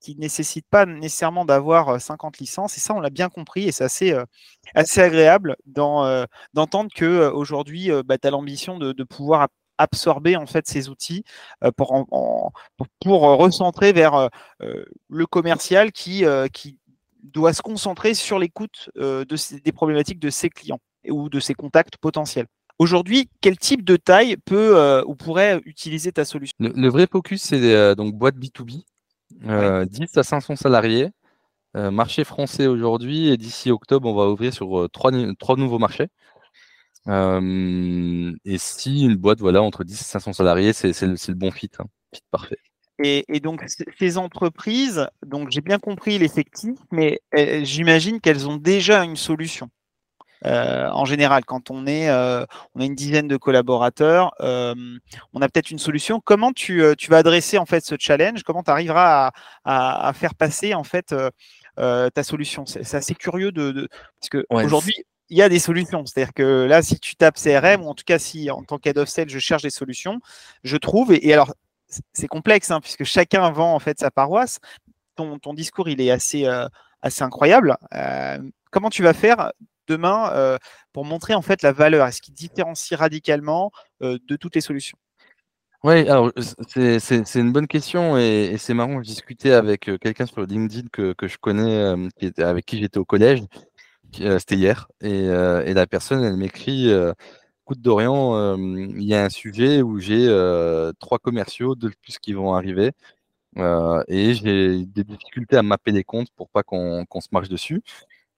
qui 0.00 0.14
ne 0.14 0.20
nécessite 0.20 0.66
pas 0.68 0.86
nécessairement 0.86 1.44
d'avoir 1.44 2.00
50 2.00 2.34
euh, 2.34 2.38
licences. 2.40 2.76
Et 2.76 2.80
ça, 2.80 2.94
on 2.94 3.00
l'a 3.00 3.10
bien 3.10 3.28
compris 3.28 3.64
et 3.64 3.72
c'est 3.72 3.84
assez, 3.84 4.12
euh, 4.12 4.24
agréable 4.74 5.56
euh, 5.78 6.26
d'entendre 6.54 6.90
que 6.94 7.30
qu'aujourd'hui, 7.30 7.90
bah, 8.04 8.18
tu 8.18 8.26
as 8.26 8.30
l'ambition 8.30 8.78
de, 8.78 9.04
pouvoir 9.04 9.48
absorber 9.78 10.36
en 10.36 10.46
fait 10.46 10.66
ces 10.66 10.88
outils 10.88 11.22
pour, 11.76 11.92
recentrer 13.04 13.92
vers 13.92 14.30
le 14.60 15.26
commercial 15.26 15.92
qui, 15.92 16.24
doit 17.22 17.52
se 17.52 17.62
concentrer 17.62 18.14
sur 18.14 18.38
l'écoute 18.38 18.88
de 18.96 19.58
des 19.58 19.72
problématiques 19.72 20.20
de 20.20 20.30
ses 20.30 20.48
clients 20.48 20.80
ou 21.08 21.28
de 21.28 21.40
ses 21.40 21.54
contacts 21.54 21.96
potentiels. 21.98 22.46
Aujourd'hui, 22.78 23.30
quel 23.40 23.56
type 23.56 23.84
de 23.84 23.96
taille 23.96 24.36
peut 24.36 24.76
euh, 24.76 25.02
ou 25.06 25.14
pourrait 25.14 25.62
utiliser 25.64 26.12
ta 26.12 26.26
solution? 26.26 26.54
Le, 26.58 26.88
vrai 26.88 27.06
focus, 27.10 27.42
c'est 27.42 27.74
euh, 27.74 27.94
donc 27.94 28.14
boîte 28.14 28.36
B2B, 28.36 28.84
10 29.30 29.44
euh, 29.48 29.86
à 30.16 30.22
500 30.22 30.56
salariés, 30.56 31.08
marché 31.74 32.24
français 32.24 32.66
aujourd'hui, 32.66 33.28
et 33.28 33.36
d'ici 33.36 33.70
octobre, 33.70 34.08
on 34.08 34.14
va 34.14 34.28
ouvrir 34.28 34.52
sur 34.52 34.88
trois, 34.92 35.10
trois 35.38 35.56
nouveaux 35.56 35.78
marchés. 35.78 36.08
et 37.06 38.58
si 38.58 39.04
une 39.04 39.16
boîte, 39.16 39.40
voilà, 39.40 39.62
entre 39.62 39.84
10 39.84 40.00
et 40.00 40.04
500 40.04 40.34
salariés, 40.34 40.72
c'est 40.72 41.00
le, 41.02 41.34
bon 41.34 41.50
fit, 41.50 41.70
hein. 41.78 41.84
fit 42.14 42.22
parfait. 42.30 42.58
Et, 43.02 43.24
et, 43.28 43.40
donc 43.40 43.62
ces 43.98 44.16
entreprises, 44.16 45.06
donc 45.26 45.50
j'ai 45.50 45.60
bien 45.60 45.78
compris 45.78 46.18
l'effectif, 46.18 46.78
mais 46.90 47.20
j'imagine 47.62 48.20
qu'elles 48.20 48.48
ont 48.48 48.56
déjà 48.56 49.04
une 49.04 49.16
solution. 49.16 49.70
Euh, 50.44 50.88
en 50.90 51.04
général, 51.04 51.44
quand 51.44 51.70
on 51.70 51.86
est, 51.86 52.08
euh, 52.08 52.44
on 52.74 52.80
a 52.80 52.84
une 52.84 52.94
dizaine 52.94 53.28
de 53.28 53.36
collaborateurs, 53.36 54.32
euh, 54.40 54.74
on 55.32 55.42
a 55.42 55.48
peut-être 55.48 55.70
une 55.70 55.78
solution. 55.78 56.20
Comment 56.20 56.52
tu, 56.52 56.82
vas 57.08 57.18
adresser 57.18 57.58
en 57.58 57.66
fait 57.66 57.84
ce 57.84 57.94
challenge? 57.98 58.42
Comment 58.42 58.62
tu 58.62 58.70
arriveras 58.70 59.32
à, 59.64 60.12
faire 60.14 60.34
passer 60.34 60.74
en 60.74 60.84
fait 60.84 61.14
ta 61.76 62.22
solution? 62.22 62.66
C'est 62.66 62.94
assez 62.94 63.14
curieux 63.14 63.52
de, 63.52 63.88
parce 64.20 64.28
que 64.28 64.44
aujourd'hui 64.50 64.94
il 65.28 65.36
y 65.36 65.42
a 65.42 65.48
des 65.48 65.58
solutions. 65.58 66.06
C'est-à-dire 66.06 66.32
que 66.34 66.66
là, 66.66 66.82
si 66.82 67.00
tu 67.00 67.16
tapes 67.16 67.36
CRM, 67.36 67.82
ou 67.82 67.88
en 67.88 67.94
tout 67.94 68.04
cas 68.06 68.18
si 68.18 68.48
en 68.50 68.62
tant 68.62 68.78
qu'head 68.78 68.96
of 68.98 69.08
sales, 69.08 69.28
je 69.28 69.40
cherche 69.40 69.62
des 69.62 69.70
solutions, 69.70 70.20
je 70.62 70.76
trouve. 70.76 71.12
Et, 71.12 71.32
alors, 71.32 71.52
c'est 72.12 72.28
complexe, 72.28 72.70
hein, 72.70 72.80
puisque 72.80 73.02
chacun 73.02 73.50
vend 73.50 73.74
en 73.74 73.80
fait 73.80 73.98
sa 73.98 74.12
paroisse. 74.12 74.60
Ton, 75.16 75.38
ton 75.38 75.54
discours, 75.54 75.88
il 75.88 76.00
est 76.00 76.10
assez, 76.10 76.46
assez 77.02 77.22
incroyable. 77.22 77.76
comment 78.70 78.90
tu 78.90 79.02
vas 79.02 79.14
faire 79.14 79.52
demain 79.86 80.30
euh, 80.32 80.58
pour 80.92 81.04
montrer 81.04 81.34
en 81.34 81.42
fait 81.42 81.62
la 81.62 81.72
valeur? 81.72 82.06
Est-ce 82.06 82.20
qu'il 82.20 82.34
différencie 82.34 82.98
radicalement 82.98 83.72
euh, 84.02 84.18
de 84.26 84.36
toutes 84.36 84.54
les 84.54 84.60
solutions? 84.60 84.98
Oui, 85.84 86.08
alors 86.08 86.32
c'est 86.66 87.34
une 87.36 87.52
bonne 87.52 87.68
question 87.68 88.16
et, 88.16 88.56
c'est 88.58 88.74
marrant. 88.74 89.02
Je 89.02 89.08
discutais 89.08 89.52
avec 89.52 89.88
euh, 89.88 89.98
quelqu'un 89.98 90.26
sur 90.26 90.42
LinkedIn 90.42 90.88
que, 90.92 91.12
que 91.12 91.28
je 91.28 91.38
connais, 91.38 91.94
qui 92.18 92.32
avec 92.42 92.64
qui 92.66 92.78
j'étais 92.78 92.98
au 92.98 93.04
collège. 93.04 93.42
C'était 94.12 94.56
hier 94.56 94.88
et, 95.00 95.26
la 95.28 95.86
personne, 95.86 96.24
elle 96.24 96.36
m'écrit 96.36 96.90
Écoute, 97.62 97.80
Dorian, 97.80 98.56
il 98.56 99.02
y 99.02 99.14
a 99.14 99.24
un 99.24 99.28
sujet 99.28 99.82
où 99.82 99.98
j'ai 99.98 100.26
trois 100.98 101.18
commerciaux 101.18 101.74
de 101.74 101.88
plus 102.02 102.18
qui 102.18 102.32
vont 102.32 102.54
arriver 102.54 102.92
et 103.56 104.34
j'ai 104.34 104.84
des 104.86 105.04
difficultés 105.04 105.56
à 105.56 105.62
mapper 105.62 105.92
les 105.92 106.04
comptes 106.04 106.28
pour 106.36 106.48
pas 106.48 106.62
qu'on 106.62 107.06
se 107.20 107.28
marche 107.32 107.48
dessus. 107.48 107.82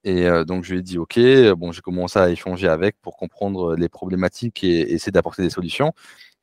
Et 0.04 0.28
donc, 0.46 0.64
je 0.64 0.72
lui 0.72 0.80
ai 0.80 0.82
dit, 0.82 0.98
OK, 0.98 1.18
bon, 1.56 1.72
j'ai 1.72 1.80
commencé 1.82 2.18
à 2.18 2.30
échanger 2.30 2.68
avec 2.68 2.96
pour 3.02 3.16
comprendre 3.16 3.76
les 3.76 3.88
problématiques 3.88 4.64
et, 4.64 4.92
essayer 4.92 5.12
d'apporter 5.12 5.42
des 5.42 5.50
solutions. 5.50 5.92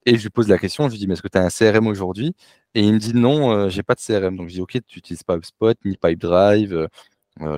Et 0.05 0.17
je 0.17 0.23
lui 0.23 0.29
pose 0.29 0.47
la 0.49 0.57
question, 0.59 0.87
je 0.87 0.91
lui 0.93 0.99
dis, 0.99 1.07
mais 1.07 1.13
est-ce 1.13 1.23
que 1.23 1.27
tu 1.29 1.37
as 1.37 1.43
un 1.43 1.49
CRM 1.49 1.87
aujourd'hui? 1.87 2.35
Et 2.75 2.81
il 2.81 2.93
me 2.93 2.99
dit, 2.99 3.13
non, 3.15 3.69
j'ai 3.69 3.83
pas 3.83 3.95
de 3.95 4.01
CRM. 4.01 4.37
Donc, 4.37 4.49
je 4.49 4.55
dis, 4.55 4.61
OK, 4.61 4.73
tu 4.87 4.99
n'utilises 4.99 5.23
pas 5.23 5.35
HubSpot, 5.37 5.75
ni 5.85 5.97
Pipedrive, 5.97 6.89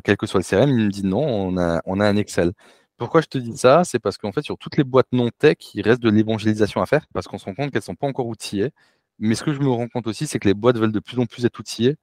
quel 0.04 0.18
que 0.18 0.28
soit 0.28 0.40
le 0.40 0.46
CRM. 0.46 0.70
Il 0.70 0.86
me 0.86 0.92
dit, 0.92 1.06
non, 1.06 1.26
on 1.26 1.58
a, 1.58 1.82
on 1.86 2.00
a 2.00 2.08
un 2.08 2.16
Excel. 2.18 2.54
Pourquoi 2.98 3.22
je 3.22 3.28
te 3.28 3.38
dis 3.38 3.56
ça? 3.58 3.84
C'est 3.84 4.00
parce 4.00 4.18
qu'en 4.18 4.32
fait, 4.32 4.42
sur 4.42 4.58
toutes 4.58 4.78
les 4.78 4.84
boîtes 4.84 5.08
non 5.12 5.30
tech, 5.38 5.58
il 5.76 5.82
reste 5.84 6.02
de 6.02 6.10
l'évangélisation 6.10 6.82
à 6.82 6.88
faire 6.88 7.06
parce 7.14 7.28
qu'on 7.28 7.38
se 7.38 7.46
rend 7.46 7.54
compte 7.54 7.72
qu'elles 7.72 7.84
sont 7.84 7.96
pas 7.96 8.08
encore 8.08 8.28
outillées. 8.28 8.72
Mais 9.20 9.36
ce 9.36 9.44
que 9.44 9.54
je 9.54 9.60
me 9.60 9.70
rends 9.70 9.88
compte 9.88 10.08
aussi, 10.08 10.28
c'est 10.28 10.40
que 10.40 10.48
les 10.48 10.54
boîtes 10.54 10.78
veulent 10.78 10.92
de 10.92 11.00
plus 11.00 11.20
en 11.20 11.26
plus 11.26 11.46
être 11.46 11.60
outillées 11.60 11.98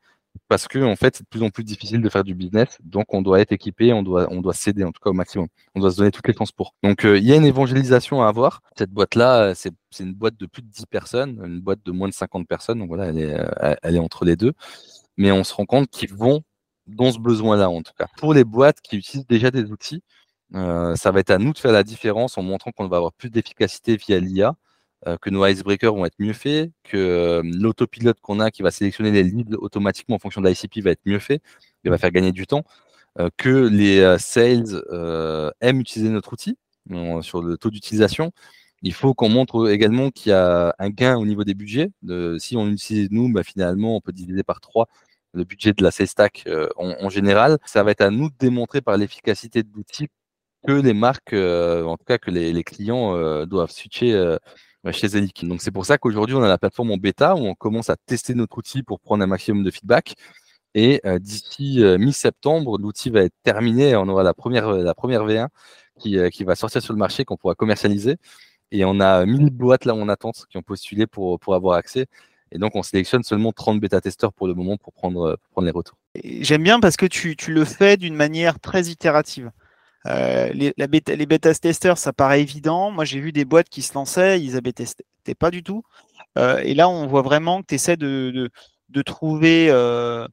parce 0.48 0.68
que 0.68 0.79
en 0.81 0.96
fait, 0.96 1.16
c'est 1.16 1.22
de 1.22 1.29
plus 1.29 1.42
en 1.42 1.50
plus 1.50 1.64
difficile 1.64 2.00
de 2.03 2.09
faire 2.09 2.24
du 2.24 2.35
business. 2.35 2.79
Donc, 2.83 3.14
on 3.14 3.22
doit 3.22 3.40
être 3.40 3.53
équipé, 3.53 3.92
on 3.92 4.03
doit, 4.03 4.27
on 4.31 4.53
céder 4.53 4.85
en 4.85 4.92
tout 4.92 5.00
cas 5.03 5.11
au 5.11 5.14
maximum. 5.14 5.48
On 5.74 5.81
doit 5.81 5.90
se 5.90 5.96
donner 5.96 6.11
toutes 6.11 6.27
les 6.27 6.35
chances 6.35 6.53
pour. 6.53 6.74
Donc, 6.83 7.05
euh, 7.05 7.18
il 7.18 7.24
y 7.24 7.33
a 7.33 7.37
une 7.37 7.44
évangélisation 7.44 8.22
à 8.22 8.29
avoir. 8.29 8.61
Cette 8.77 8.90
boîte-là, 8.90 9.55
c'est 9.55 9.72
une 10.00 10.14
boîte 10.14 10.37
de 10.37 10.46
plus 10.46 10.62
de 10.62 10.68
10 10.68 10.87
personnes, 10.87 11.40
une 11.44 11.61
boîte 11.61 11.81
de 11.85 11.92
moins 11.92 12.09
de 12.09 12.14
50 12.14 12.46
personnes. 12.48 12.79
Donc 12.81 12.88
voilà, 12.88 13.07
elle 13.07 13.96
est, 13.96 13.98
entre 13.98 14.24
les 14.24 14.37
deux. 14.37 14.53
Mais 15.16 15.31
on 15.33 15.44
se 15.44 15.55
rend 15.55 15.66
compte 15.66 15.88
qu'ils 15.90 16.12
vont 16.12 16.42
dans 16.87 17.12
ce 17.12 17.18
besoin-là, 17.18 17.70
en 17.70 17.83
tout 17.83 17.92
cas. 17.96 18.09
Pour 18.18 18.35
les 18.35 18.44
boîtes 18.44 18.81
qui 18.81 18.96
utilisent 18.96 19.27
déjà 19.27 19.50
des 19.50 19.70
outils, 19.70 20.03
euh, 20.55 20.96
ça 20.96 21.11
va 21.11 21.20
être 21.20 21.31
à 21.31 21.38
nous 21.38 21.53
de 21.53 21.59
faire 21.59 21.72
la 21.72 21.85
différence 21.85 22.37
en 22.38 22.42
montrant 22.42 22.72
qu'on 22.72 22.88
va 22.88 22.98
avoir 22.98 23.12
plus 23.12 23.31
d'efficacité 23.31 23.96
via 23.96 24.20
l'IA 24.20 24.57
que 25.21 25.31
nos 25.31 25.47
icebreakers 25.47 25.95
vont 25.95 26.07
être 26.07 26.19
mieux 26.19 26.33
faits, 26.33 26.71
que 26.83 26.97
euh, 26.97 27.43
l'autopilote 27.45 28.21
qu'on 28.21 28.40
a 28.40 28.51
qui 28.51 28.62
va 28.62 28.71
sélectionner 28.71 29.11
les 29.11 29.23
leads 29.23 29.57
automatiquement 29.59 30.17
en 30.17 30.19
fonction 30.19 30.40
de 30.40 30.49
l'ICP 30.49 30.79
va 30.83 30.93
être 30.93 31.03
mieux 31.05 31.19
fait, 31.19 31.43
il 31.85 31.90
va 31.90 31.99
faire 31.99 32.11
gagner 32.11 32.33
du 32.33 32.47
temps, 32.47 32.64
euh, 33.19 33.29
que 33.37 33.69
les 33.69 34.19
sales 34.19 34.83
aiment 35.61 35.81
utiliser 35.81 36.11
notre 36.11 36.33
outil 36.33 36.59
sur 37.23 37.43
le 37.43 37.57
taux 37.59 37.71
d'utilisation. 37.71 38.33
Il 38.83 38.93
faut 38.95 39.14
qu'on 39.14 39.29
montre 39.31 39.71
également 39.71 40.11
qu'il 40.11 40.31
y 40.31 40.33
a 40.33 40.75
un 40.79 40.90
gain 40.90 41.17
au 41.17 41.27
niveau 41.27 41.45
des 41.45 41.55
budgets. 41.55 41.90
si 42.38 42.57
on 42.57 42.69
utilise 42.69 43.09
nous, 43.11 43.33
bah, 43.33 43.43
finalement, 43.43 43.97
on 43.97 44.01
peut 44.01 44.12
diviser 44.12 44.43
par 44.43 44.61
trois 44.61 44.88
le 45.33 45.45
budget 45.45 45.73
de 45.73 45.83
la 45.83 45.90
sales 45.90 46.09
stack 46.09 46.49
en, 46.77 47.09
général. 47.11 47.59
Ça 47.67 47.83
va 47.83 47.93
être 47.93 48.03
à 48.03 48.11
nous 48.11 48.31
de 48.31 48.35
démontrer 48.38 48.81
par 48.83 48.97
l'efficacité 48.97 49.62
de 49.62 49.71
l'outil 49.75 50.09
que 50.67 50.73
les 50.73 50.95
marques, 50.95 51.35
en 51.35 51.97
tout 51.97 52.05
cas 52.05 52.19
que 52.19 52.31
les 52.31 52.64
clients 52.64 53.47
doivent 53.47 53.71
switcher 53.71 54.38
chez 54.92 55.09
Zelic. 55.09 55.47
Donc 55.47 55.62
c'est 55.62 55.70
pour 55.70 55.87
ça 55.87 55.99
qu'aujourd'hui 55.99 56.35
on 56.37 56.42
a 56.42 56.49
la 56.49 56.59
plateforme 56.59 56.90
en 56.90 56.97
bêta 56.97 57.35
où 57.35 57.47
on 57.47 57.55
commence 57.55 57.90
à 57.90 57.97
tester 57.97 58.35
notre 58.35 58.59
outil 58.59 58.83
pour 58.83 59.01
prendre 59.01 59.23
un 59.23 59.27
maximum 59.27 59.62
de 59.62 59.70
feedback. 59.70 60.14
Et 60.75 61.01
euh, 61.07 61.18
d'ici 61.18 61.83
euh, 61.83 61.99
mi-septembre, 61.99 62.79
l'outil 62.79 63.11
va 63.11 63.23
être 63.23 63.35
terminé. 63.42 63.94
On 63.97 64.09
aura 64.09 64.23
la 64.23 64.35
première, 64.35 64.68
euh, 64.68 64.83
la 64.83 64.94
première 64.94 65.25
V1 65.25 65.49
qui, 66.01 66.44
va 66.44 66.57
sortir 66.57 66.83
sur 66.83 66.92
le 66.92 66.99
marché, 66.99 67.25
qu'on 67.25 67.37
pourra 67.37 67.55
commercialiser. 67.55 68.16
Et 68.73 68.85
on 68.85 68.99
a 68.99 69.25
1000 69.25 69.51
boîtes 69.51 69.85
là 69.85 69.94
en 69.94 70.09
attente 70.09 70.47
qui 70.51 70.57
ont 70.57 70.62
postulé 70.62 71.07
pour, 71.07 71.38
avoir 71.49 71.77
accès. 71.77 72.07
Et 72.51 72.59
donc, 72.59 72.75
on 72.75 72.83
sélectionne 72.83 73.23
seulement 73.23 73.53
30 73.53 73.81
bêta-testeurs 73.81 74.33
pour 74.33 74.49
le 74.49 74.55
moment 74.55 74.77
pour 74.77 74.92
prendre, 74.92 75.38
les 75.62 75.70
retours. 75.70 75.97
J'aime 76.25 76.64
bien 76.64 76.81
parce 76.81 76.97
que 76.97 77.07
tu 77.07 77.37
le 77.49 77.64
fais 77.64 77.97
d'une 77.97 78.16
manière 78.16 78.59
très 78.59 78.87
itérative. 78.87 79.53
Euh, 80.07 80.51
les, 80.53 80.73
bêta, 81.27 81.55
testeurs, 81.55 81.99
ça 81.99 82.12
paraît 82.12 82.43
évident. 82.43 82.90
Moi, 82.90 83.05
j'ai 83.05 83.21
vu 83.21 83.33
des 83.33 83.45
boîtes 83.45 83.69
qui 83.69 83.83
se 83.83 83.95
lançaient, 83.95 84.40
ils 84.40 84.57
avaient 84.57 84.73
testé 84.73 85.05
pas 85.38 85.51
du 85.51 85.62
tout. 85.62 85.83
Euh, 86.38 86.59
et 86.59 86.75
là, 86.75 86.88
on 86.88 87.07
voit 87.07 87.23
vraiment 87.23 87.62
que 87.62 87.67
tu 87.69 87.75
essaies 87.77 87.97
de 87.97 88.51
trouver 89.05 89.69
euh, 89.71 90.27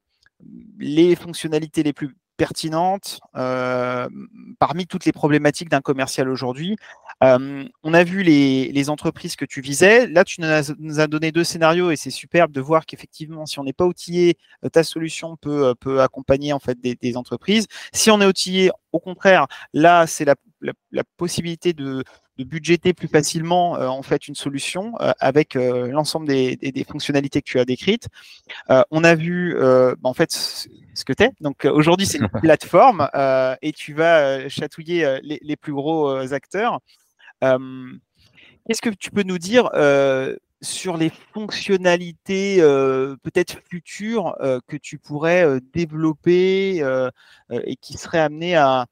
les 0.80 1.16
fonctionnalités 1.16 1.84
les 1.84 1.94
plus 1.94 2.16
pertinentes 2.42 3.20
euh, 3.36 4.10
parmi 4.58 4.88
toutes 4.88 5.06
les 5.06 5.12
problématiques 5.12 5.70
d'un 5.70 5.80
commercial 5.80 6.28
aujourd'hui. 6.28 6.76
Euh, 7.24 7.66
on 7.84 7.94
a 7.94 8.04
vu 8.04 8.24
les, 8.24 8.90
entreprises 8.90 9.36
que 9.36 9.46
tu 9.46 9.62
visais. 9.62 10.08
Là, 10.08 10.24
tu 10.24 10.42
nous 10.42 11.00
as, 11.00 11.08
donné 11.08 11.32
deux 11.32 11.44
scénarios 11.44 11.92
et 11.92 11.96
c'est 11.96 12.10
superbe 12.10 12.52
de 12.52 12.60
voir 12.60 12.88
qu'effectivement, 12.88 13.46
si 13.46 13.60
on 13.60 13.64
n'est 13.64 13.74
pas 13.74 13.86
outillé, 13.86 14.40
euh, 14.66 14.70
ta 14.70 14.84
solution 14.84 15.38
peut, 15.38 15.76
accompagner 16.02 16.52
en 16.52 16.58
fait 16.58 16.80
des, 16.82 17.16
entreprises. 17.16 17.68
Si 17.94 18.10
on 18.10 18.20
est 18.22 18.26
outillé, 18.26 18.72
au 18.92 19.00
contraire, 19.00 19.46
là, 19.76 20.08
c'est 20.08 20.26
la, 20.26 20.34
possibilité 21.18 21.74
de, 21.74 22.04
budgéter 22.46 22.94
plus 22.94 23.08
facilement 23.08 23.72
en 23.74 24.02
fait 24.04 24.28
une 24.28 24.36
solution 24.36 24.94
avec 25.20 25.56
l'ensemble 25.56 26.28
des, 26.28 26.86
fonctionnalités 26.88 27.42
que 27.42 27.50
tu 27.50 27.60
as 27.60 27.66
décrites. 27.66 28.08
on 28.90 29.04
a 29.04 29.16
vu 29.16 29.56
bah, 29.60 29.96
en 30.04 30.14
fait 30.14 30.32
ce 30.32 31.06
que 31.06 31.14
tu 31.14 31.24
es. 31.24 31.32
Donc 31.42 31.66
aujourd'hui, 31.66 32.06
c'est 32.06 32.18
une 32.18 32.30
plateforme 32.42 33.10
et 33.62 33.72
tu 33.72 33.94
vas 33.94 34.48
chatouiller 34.50 35.20
les, 35.24 35.56
plus 35.56 35.74
gros 35.74 36.10
acteurs. 36.34 36.80
Qu'est-ce 37.42 38.82
que 38.82 38.90
tu 38.90 39.12
peux 39.12 39.24
nous 39.24 39.38
dire 39.38 39.70
sur 40.62 40.98
les 40.98 41.12
fonctionnalités 41.34 42.58
peut-être 43.24 43.60
futures 43.70 44.36
que 44.68 44.78
tu 44.78 44.98
pourrais 45.00 45.60
développer 45.74 46.84
et 47.50 47.76
qui 47.78 47.98
seraient 47.98 48.20
amenées 48.20 48.56
à, 48.56 48.88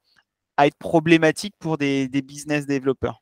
être 0.57 0.77
problématiques 0.77 1.55
pour 1.59 1.77
des, 1.77 2.07
business 2.09 2.65
développeurs? 2.65 3.21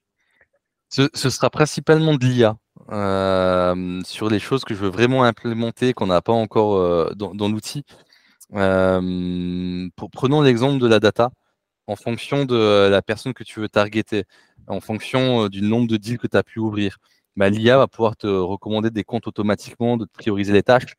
Ce, 0.89 1.29
sera 1.29 1.49
principalement 1.49 2.15
de 2.15 2.25
l'IA 2.25 2.57
sur 4.05 4.29
les 4.29 4.39
choses 4.39 4.63
que 4.63 4.73
je 4.73 4.79
veux 4.79 4.89
vraiment 4.89 5.23
implémenter 5.23 5.93
qu'on 5.93 6.07
n'a 6.07 6.21
pas 6.21 6.33
encore 6.33 7.15
dans, 7.15 7.49
l'outil. 7.49 7.83
prenons 8.49 10.41
l'exemple 10.41 10.79
de 10.79 10.87
la 10.87 10.99
data 10.99 11.31
en 11.87 11.95
fonction 11.95 12.45
de 12.45 12.87
la 12.89 13.01
personne 13.01 13.33
que 13.33 13.43
tu 13.43 13.59
veux 13.59 13.69
targeter, 13.69 14.25
en 14.67 14.81
fonction 14.81 15.47
du 15.47 15.61
nombre 15.61 15.87
de 15.87 15.97
deals 15.97 16.17
que 16.17 16.27
tu 16.27 16.37
as 16.37 16.43
pu 16.43 16.59
ouvrir 16.59 16.97
bah, 17.37 17.49
l'IA 17.49 17.77
va 17.77 17.87
pouvoir 17.87 18.17
te 18.17 18.27
recommander 18.27 18.89
des 18.89 19.03
comptes 19.03 19.27
automatiquement, 19.27 19.95
de 19.95 20.05
prioriser 20.05 20.53
les 20.53 20.63
tâches. 20.63 20.95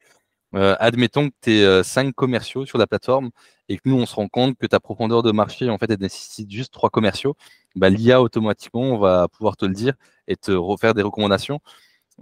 Euh, 0.55 0.77
admettons 0.79 1.29
que 1.31 1.35
tu 1.43 1.51
es 1.53 1.65
euh, 1.65 1.83
cinq 1.83 2.15
commerciaux 2.15 2.65
sur 2.65 2.79
la 2.79 2.87
plateforme 2.87 3.31
et 3.69 3.77
que 3.77 3.83
nous, 3.87 3.97
on 3.97 4.07
se 4.07 4.15
rend 4.15 4.29
compte 4.29 4.57
que 4.57 4.67
ta 4.67 4.81
profondeur 4.81 5.23
de 5.23 5.33
marché, 5.33 5.69
en 5.69 5.79
fait, 5.79 5.91
elle 5.91 5.99
nécessite 6.01 6.51
juste 6.51 6.73
trois 6.73 6.91
commerciaux. 6.91 7.37
Bah, 7.77 7.91
L'IA, 7.91 8.23
automatiquement, 8.23 8.83
on 8.83 8.99
va 8.99 9.29
pouvoir 9.29 9.57
te 9.57 9.65
le 9.67 9.75
dire 9.75 9.95
et 10.27 10.37
te 10.37 10.53
refaire 10.53 10.95
des 10.95 11.03
recommandations. 11.03 11.61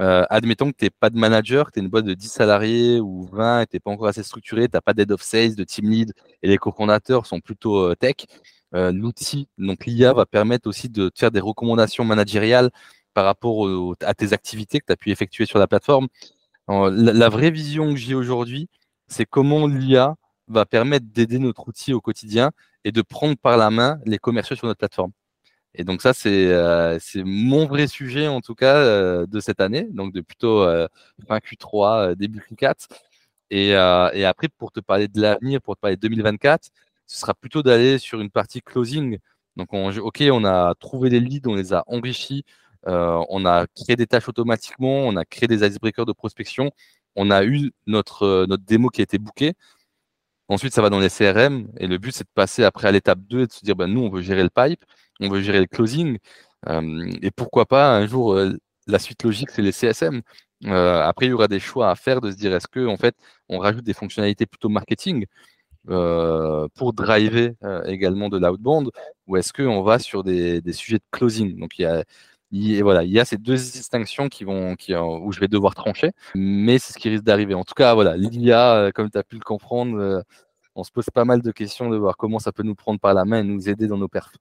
Euh, 0.01 0.25
admettons 0.31 0.73
que 0.73 0.77
tu 0.77 0.85
n'es 0.85 0.91
pas 0.91 1.11
de 1.11 1.19
manager, 1.19 1.67
que 1.67 1.73
tu 1.73 1.79
es 1.81 1.83
une 1.83 1.89
boîte 1.89 2.05
de 2.05 2.15
10 2.15 2.29
salariés 2.29 3.01
ou 3.01 3.27
20 3.33 3.63
et 3.63 3.67
tu 3.67 3.77
n'es 3.77 3.81
pas 3.81 3.91
encore 3.91 4.09
assez 4.09 4.23
structuré, 4.23 4.69
tu 4.69 4.77
n'as 4.77 4.83
pas 4.83 4.93
d'aide 4.95 5.13
of 5.13 5.23
sales, 5.23 5.55
de 5.57 5.65
team 5.65 5.89
lead 5.89 6.13
et 6.43 6.49
les 6.49 6.59
cofondateurs 6.59 7.27
sont 7.27 7.41
plutôt 7.41 7.95
tech. 7.95 8.17
L'outil, 8.73 9.49
donc 9.57 9.87
l'IA, 9.87 10.13
va 10.13 10.27
permettre 10.27 10.69
aussi 10.69 10.91
de 10.91 11.09
te 11.09 11.19
faire 11.19 11.31
des 11.31 11.41
recommandations 11.41 12.05
managériales 12.05 12.71
par 13.15 13.25
rapport 13.25 13.67
à 14.03 14.15
tes 14.15 14.35
activités 14.35 14.81
que 14.81 14.87
tu 14.87 14.93
as 14.93 14.97
pu 14.97 15.11
effectuer 15.11 15.47
sur 15.47 15.59
la 15.59 15.67
plateforme. 15.67 16.09
La, 16.69 17.29
vraie 17.29 17.51
vision 17.51 17.95
que 17.95 17.97
j'ai 17.97 18.15
aujourd'hui, 18.15 18.69
c'est 19.09 19.25
comment 19.25 19.67
l'IA 19.67 20.17
va 20.49 20.67
permettre 20.67 21.07
d'aider 21.07 21.39
notre 21.39 21.69
outil 21.69 21.93
au 21.93 22.01
quotidien 22.01 22.51
et 22.85 22.93
de 22.93 23.03
prendre 23.03 23.37
par 23.37 23.57
la 23.57 23.71
main 23.71 23.99
les 24.05 24.19
commerciaux 24.19 24.57
sur 24.57 24.67
notre 24.67 24.79
plateforme. 24.79 25.13
Et 25.79 25.85
donc 25.85 26.01
ça, 26.03 26.15
c'est 26.15 26.49
euh, 26.49 26.99
mon 27.17 27.67
vrai 27.67 27.87
sujet 27.87 28.29
en 28.29 28.41
tout 28.41 28.55
cas 28.55 28.77
euh, 28.77 29.27
de 29.27 29.41
cette 29.41 29.61
année, 29.61 29.87
donc 29.91 30.13
de 30.15 30.23
plutôt 30.23 30.63
euh, 30.63 30.89
fin 31.29 31.39
Q3, 31.39 32.15
début 32.17 32.41
Q4. 32.41 32.89
Et, 33.51 33.69
et, 33.71 34.25
après, 34.25 34.49
pour 34.49 34.73
te 34.73 34.81
parler 34.81 35.07
de 35.09 35.21
l'avenir, 35.21 35.63
pour 35.63 35.77
te 35.77 35.81
parler 35.81 35.97
de 35.97 36.01
2024, 36.01 36.71
ce 37.07 37.21
sera 37.21 37.35
plutôt 37.35 37.63
d'aller 37.63 37.99
sur 37.99 38.21
une 38.21 38.31
partie 38.31 38.61
closing. 38.61 39.19
Donc, 39.57 39.69
OK, 39.73 40.25
on 40.33 40.45
a 40.45 40.75
trouvé 40.75 41.11
des 41.11 41.21
leads, 41.21 41.49
on 41.49 41.55
les 41.55 41.73
a 41.73 41.85
enrichis, 41.87 42.45
on 42.85 43.47
a 43.47 43.67
créé 43.69 43.95
des 43.95 44.07
tâches 44.09 44.29
automatiquement, 44.29 45.07
on 45.07 45.17
a 45.17 45.25
créé 45.25 45.47
des 45.47 45.65
icebreakers 45.65 46.07
de 46.07 46.13
prospection, 46.13 46.73
on 47.15 47.31
a 47.31 47.45
eu 47.45 47.71
notre, 47.87 48.47
notre 48.49 48.65
démo 48.65 48.89
qui 48.89 49.01
a 49.03 49.05
été 49.05 49.19
bookée. 49.19 49.55
Ensuite, 50.49 50.75
ça 50.75 50.83
va 50.83 50.91
dans 50.91 51.01
les 51.01 51.09
CRM 51.11 51.69
et 51.79 51.87
le 51.87 51.99
but, 51.99 52.13
c'est 52.13 52.25
de 52.25 52.31
passer 52.35 52.65
après 52.65 52.89
à 52.89 52.93
l'étape 52.93 53.19
2 53.21 53.43
et 53.43 53.47
de 53.47 53.53
se 53.53 53.65
dire, 53.65 53.77
ben, 53.77 53.89
nous, 53.89 54.03
on 54.03 54.11
veut 54.11 54.23
gérer 54.23 54.43
le 54.43 54.51
pipe, 54.51 54.85
on 55.21 55.29
veut 55.29 55.41
gérer 55.43 55.61
le 55.61 55.67
closing. 55.67 56.19
Euh, 56.69 57.11
et 57.23 57.31
pourquoi 57.31 57.67
pas, 57.67 57.97
un 57.97 58.07
jour, 58.07 58.39
la 58.87 58.99
suite 58.99 59.23
logique, 59.25 59.51
c'est 59.51 59.63
les 59.63 59.73
CSM. 59.73 60.23
après, 60.65 61.27
il 61.27 61.31
y 61.31 61.33
aura 61.33 61.49
des 61.49 61.61
choix 61.61 61.91
à 61.91 61.97
faire 61.97 62.21
de 62.21 62.31
se 62.31 62.37
dire, 62.37 62.55
est-ce 62.55 62.69
que 62.69 62.87
en 62.87 62.97
fait, 62.97 63.17
on 63.49 63.59
rajoute 63.59 63.85
des 63.85 63.95
fonctionnalités 63.95 64.47
plutôt 64.47 64.69
marketing 64.69 65.27
pour 65.87 66.93
driver 66.95 67.55
également 67.87 68.29
de 68.29 68.39
l'outbound 68.39 68.91
ou 69.27 69.37
est-ce 69.37 69.53
qu'on 69.53 69.83
va 69.83 69.99
sur 69.99 70.25
des, 70.25 70.61
des, 70.61 70.73
sujets 70.73 70.99
de 70.99 71.05
closing? 71.13 71.59
Donc, 71.59 71.79
il 71.79 71.83
y 71.83 71.85
a 71.87 72.05
il, 72.51 72.83
voilà, 72.83 73.03
il 73.05 73.11
y 73.11 73.21
a 73.21 73.25
ces 73.25 73.37
deux 73.37 73.55
distinctions 73.57 74.29
qui 74.29 74.45
vont, 74.45 74.77
qui, 74.77 74.95
où 74.95 75.33
je 75.33 75.41
vais 75.41 75.49
devoir 75.49 75.75
trancher, 75.75 76.13
mais 76.35 76.79
c'est 76.79 76.93
ce 76.93 76.99
qui 76.99 77.09
risque 77.09 77.25
d'arriver. 77.25 77.55
En 77.55 77.65
tout 77.65 77.75
cas, 77.75 77.95
voilà, 77.95 78.17
l'IA, 78.17 78.75
euh, 78.77 78.91
comme 78.93 79.11
tu 79.11 79.19
as 79.19 79.25
pu 79.25 79.37
le 79.37 79.43
comprendre, 79.43 79.99
euh, 79.99 80.23
on 80.75 80.85
se 80.85 80.91
pose 80.91 81.07
pas 81.13 81.25
mal 81.25 81.43
de 81.43 81.51
questions 81.51 81.91
de 81.91 81.97
voir 81.97 82.17
comment 82.17 82.39
ça 82.39 82.53
peut 82.53 82.63
nous 82.63 82.75
prendre 82.75 83.01
par 83.01 83.15
la 83.15 83.25
main 83.25 83.41
et 83.41 83.45
nous 83.45 83.69
aider 83.69 83.87
dans 83.87 83.97
nos 83.97 84.09
perfs. 84.09 84.37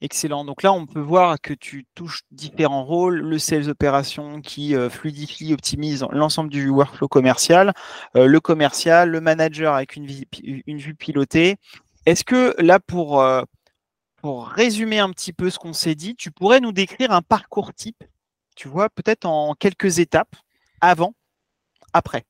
Excellent. 0.00 0.44
Donc 0.44 0.62
là, 0.62 0.72
on 0.72 0.86
peut 0.86 1.00
voir 1.00 1.40
que 1.40 1.52
tu 1.52 1.84
touches 1.96 2.20
différents 2.30 2.84
rôles. 2.84 3.18
Le 3.18 3.38
sales 3.38 3.68
opération 3.68 4.40
qui 4.40 4.76
euh, 4.76 4.88
fluidifie, 4.88 5.52
optimise 5.52 6.06
l'ensemble 6.12 6.50
du 6.50 6.68
workflow 6.68 7.08
commercial, 7.08 7.72
le 8.14 8.38
commercial, 8.38 9.10
le 9.10 9.20
manager 9.20 9.74
avec 9.74 9.96
une 9.96 10.06
vue 10.06 10.94
pilotée. 10.94 11.56
Est-ce 12.06 12.22
que 12.22 12.54
là, 12.62 12.78
pour, 12.78 13.20
pour 14.18 14.48
résumer 14.48 14.98
un 14.98 15.10
petit 15.10 15.32
peu 15.32 15.50
ce 15.50 15.58
qu'on 15.58 15.72
s'est 15.72 15.94
dit, 15.94 16.16
tu 16.16 16.30
pourrais 16.30 16.60
nous 16.60 16.72
décrire 16.72 17.12
un 17.12 17.22
parcours 17.22 17.72
type, 17.72 18.04
tu 18.56 18.68
vois, 18.68 18.90
peut-être 18.90 19.24
en 19.24 19.54
quelques 19.54 20.00
étapes, 20.00 20.34
avant, 20.80 21.14
après. 21.92 22.24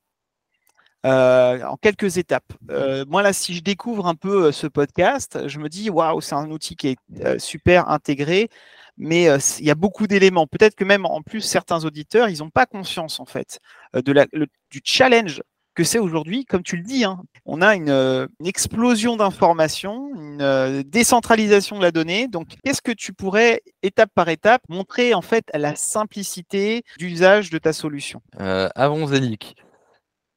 Euh, 1.06 1.62
en 1.62 1.76
quelques 1.76 2.18
étapes. 2.18 2.52
Euh, 2.70 3.04
moi, 3.06 3.22
là, 3.22 3.32
si 3.32 3.54
je 3.54 3.62
découvre 3.62 4.06
un 4.06 4.16
peu 4.16 4.46
euh, 4.46 4.52
ce 4.52 4.66
podcast, 4.66 5.46
je 5.46 5.60
me 5.60 5.68
dis, 5.68 5.90
waouh, 5.90 6.20
c'est 6.20 6.34
un 6.34 6.50
outil 6.50 6.76
qui 6.76 6.88
est 6.88 7.38
super 7.38 7.88
intégré, 7.88 8.50
mais 8.96 9.28
il 9.58 9.64
y 9.64 9.70
a 9.70 9.76
beaucoup 9.76 10.06
d'éléments. 10.06 10.46
Peut-être 10.46 10.74
que 10.74 10.84
même 10.84 11.06
en 11.06 11.22
plus, 11.22 11.40
certains 11.40 11.84
auditeurs, 11.84 12.28
ils 12.28 12.40
n'ont 12.40 12.50
pas 12.50 12.66
conscience, 12.66 13.20
en 13.20 13.26
fait, 13.26 13.60
du 14.04 14.80
challenge 14.84 15.40
que 15.78 15.84
c'est 15.84 16.00
aujourd'hui, 16.00 16.44
comme 16.44 16.64
tu 16.64 16.76
le 16.76 16.82
dis, 16.82 17.04
hein, 17.04 17.22
on 17.46 17.62
a 17.62 17.76
une, 17.76 18.28
explosion 18.44 19.16
d'informations, 19.16 20.10
une 20.16 20.42
euh, 20.42 20.82
décentralisation 20.84 21.76
de 21.76 21.82
la 21.82 21.92
donnée. 21.92 22.26
Donc, 22.26 22.48
qu'est-ce 22.64 22.82
que 22.82 22.90
tu 22.90 23.12
pourrais, 23.12 23.62
étape 23.84 24.10
par 24.12 24.28
étape, 24.28 24.60
montrer 24.68 25.14
en 25.14 25.22
fait 25.22 25.44
la 25.54 25.76
simplicité 25.76 26.82
d'usage 26.98 27.50
de 27.50 27.58
ta 27.58 27.72
solution? 27.72 28.20
Euh, 28.40 28.68
Avant 28.74 29.06
Zelic, 29.06 29.54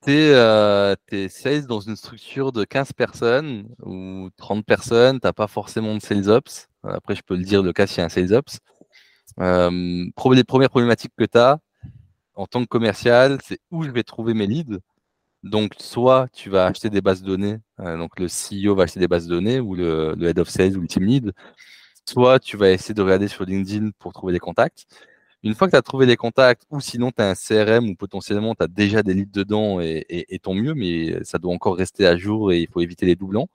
tu 0.06 0.12
es, 0.12 0.32
euh, 0.32 0.96
sales 1.28 1.66
dans 1.66 1.80
une 1.80 1.96
structure 1.96 2.52
de 2.52 2.64
15 2.64 2.94
personnes 2.94 3.68
ou 3.82 4.30
30 4.38 4.64
personnes, 4.64 5.20
tu 5.20 5.26
n'as 5.26 5.34
pas 5.34 5.48
forcément 5.48 5.96
de 5.96 6.02
sales 6.02 6.30
ops. 6.30 6.68
Après, 6.84 7.16
je 7.16 7.24
peux 7.24 7.36
le 7.36 7.44
dire, 7.44 7.64
le 7.64 7.74
cas 7.74 7.88
s'il 7.88 7.98
y 7.98 8.02
a 8.02 8.06
un 8.06 8.10
sales 8.10 8.34
ops. 8.34 8.60
Euh, 9.40 10.06
les 10.34 10.44
premières 10.44 10.70
problématiques 10.70 11.14
que 11.18 11.26
tu 11.26 11.40
as 11.40 11.58
en 12.36 12.46
tant 12.46 12.62
que 12.62 12.68
commercial, 12.68 13.40
c'est 13.44 13.58
où 13.72 13.84
je 13.84 13.90
vais 13.90 14.04
trouver 14.04 14.36
mes 14.36 14.46
leads 14.46 14.78
donc, 15.44 15.74
soit 15.80 16.28
tu 16.34 16.50
vas 16.50 16.68
acheter 16.68 16.90
des 16.90 17.02
bases 17.02 17.22
de 17.24 17.28
données, 17.28 17.58
euh, 17.80 17.98
donc 17.98 18.20
le 18.20 18.28
CEO 18.28 18.76
va 18.76 18.84
acheter 18.84 19.00
des 19.00 19.08
bases 19.08 19.26
de 19.28 19.34
données, 19.36 19.60
ou 19.60 19.74
le, 19.76 20.16
head 20.22 20.38
of 20.40 20.50
sales 20.50 20.78
ou 20.78 20.82
le 20.82 20.88
team 20.88 21.04
lead, 21.04 21.34
soit 22.08 22.40
tu 22.40 22.58
vas 22.58 22.72
essayer 22.72 22.94
de 22.94 23.02
regarder 23.02 23.28
sur 23.28 23.46
LinkedIn 23.46 23.92
pour 24.00 24.14
trouver 24.14 24.34
des 24.34 24.40
contacts. 24.40 24.86
Une 25.44 25.56
fois 25.56 25.68
que 25.68 25.72
tu 25.72 25.78
as 25.78 25.82
trouvé 25.82 26.06
des 26.06 26.18
contacts, 26.18 26.64
ou 26.70 26.80
sinon 26.82 27.12
tu 27.12 27.24
as 27.24 27.30
un 27.32 27.36
CRM 27.36 27.90
ou 27.90 27.96
potentiellement 27.96 28.54
tu 28.56 28.64
as 28.64 28.68
déjà 28.68 29.02
des 29.04 29.14
leads 29.16 29.32
dedans 29.32 29.82
et, 29.82 30.06
et, 30.10 30.40
tant 30.40 30.54
mieux, 30.54 30.76
mais 30.76 31.24
ça 31.24 31.40
doit 31.40 31.54
encore 31.54 31.78
rester 31.78 32.06
à 32.06 32.18
jour 32.18 32.52
et 32.52 32.62
il 32.62 32.68
faut 32.70 32.82
éviter 32.82 33.06
les 33.08 33.16
doublons. 33.16 33.48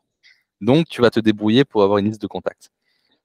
Donc, 0.61 0.89
tu 0.89 1.03
vas 1.03 1.11
te 1.11 1.21
débrouiller 1.21 1.65
pour 1.65 1.83
avoir 1.85 1.99
une 1.99 2.07
liste 2.07 2.23
de 2.23 2.27
contacts. 2.27 2.71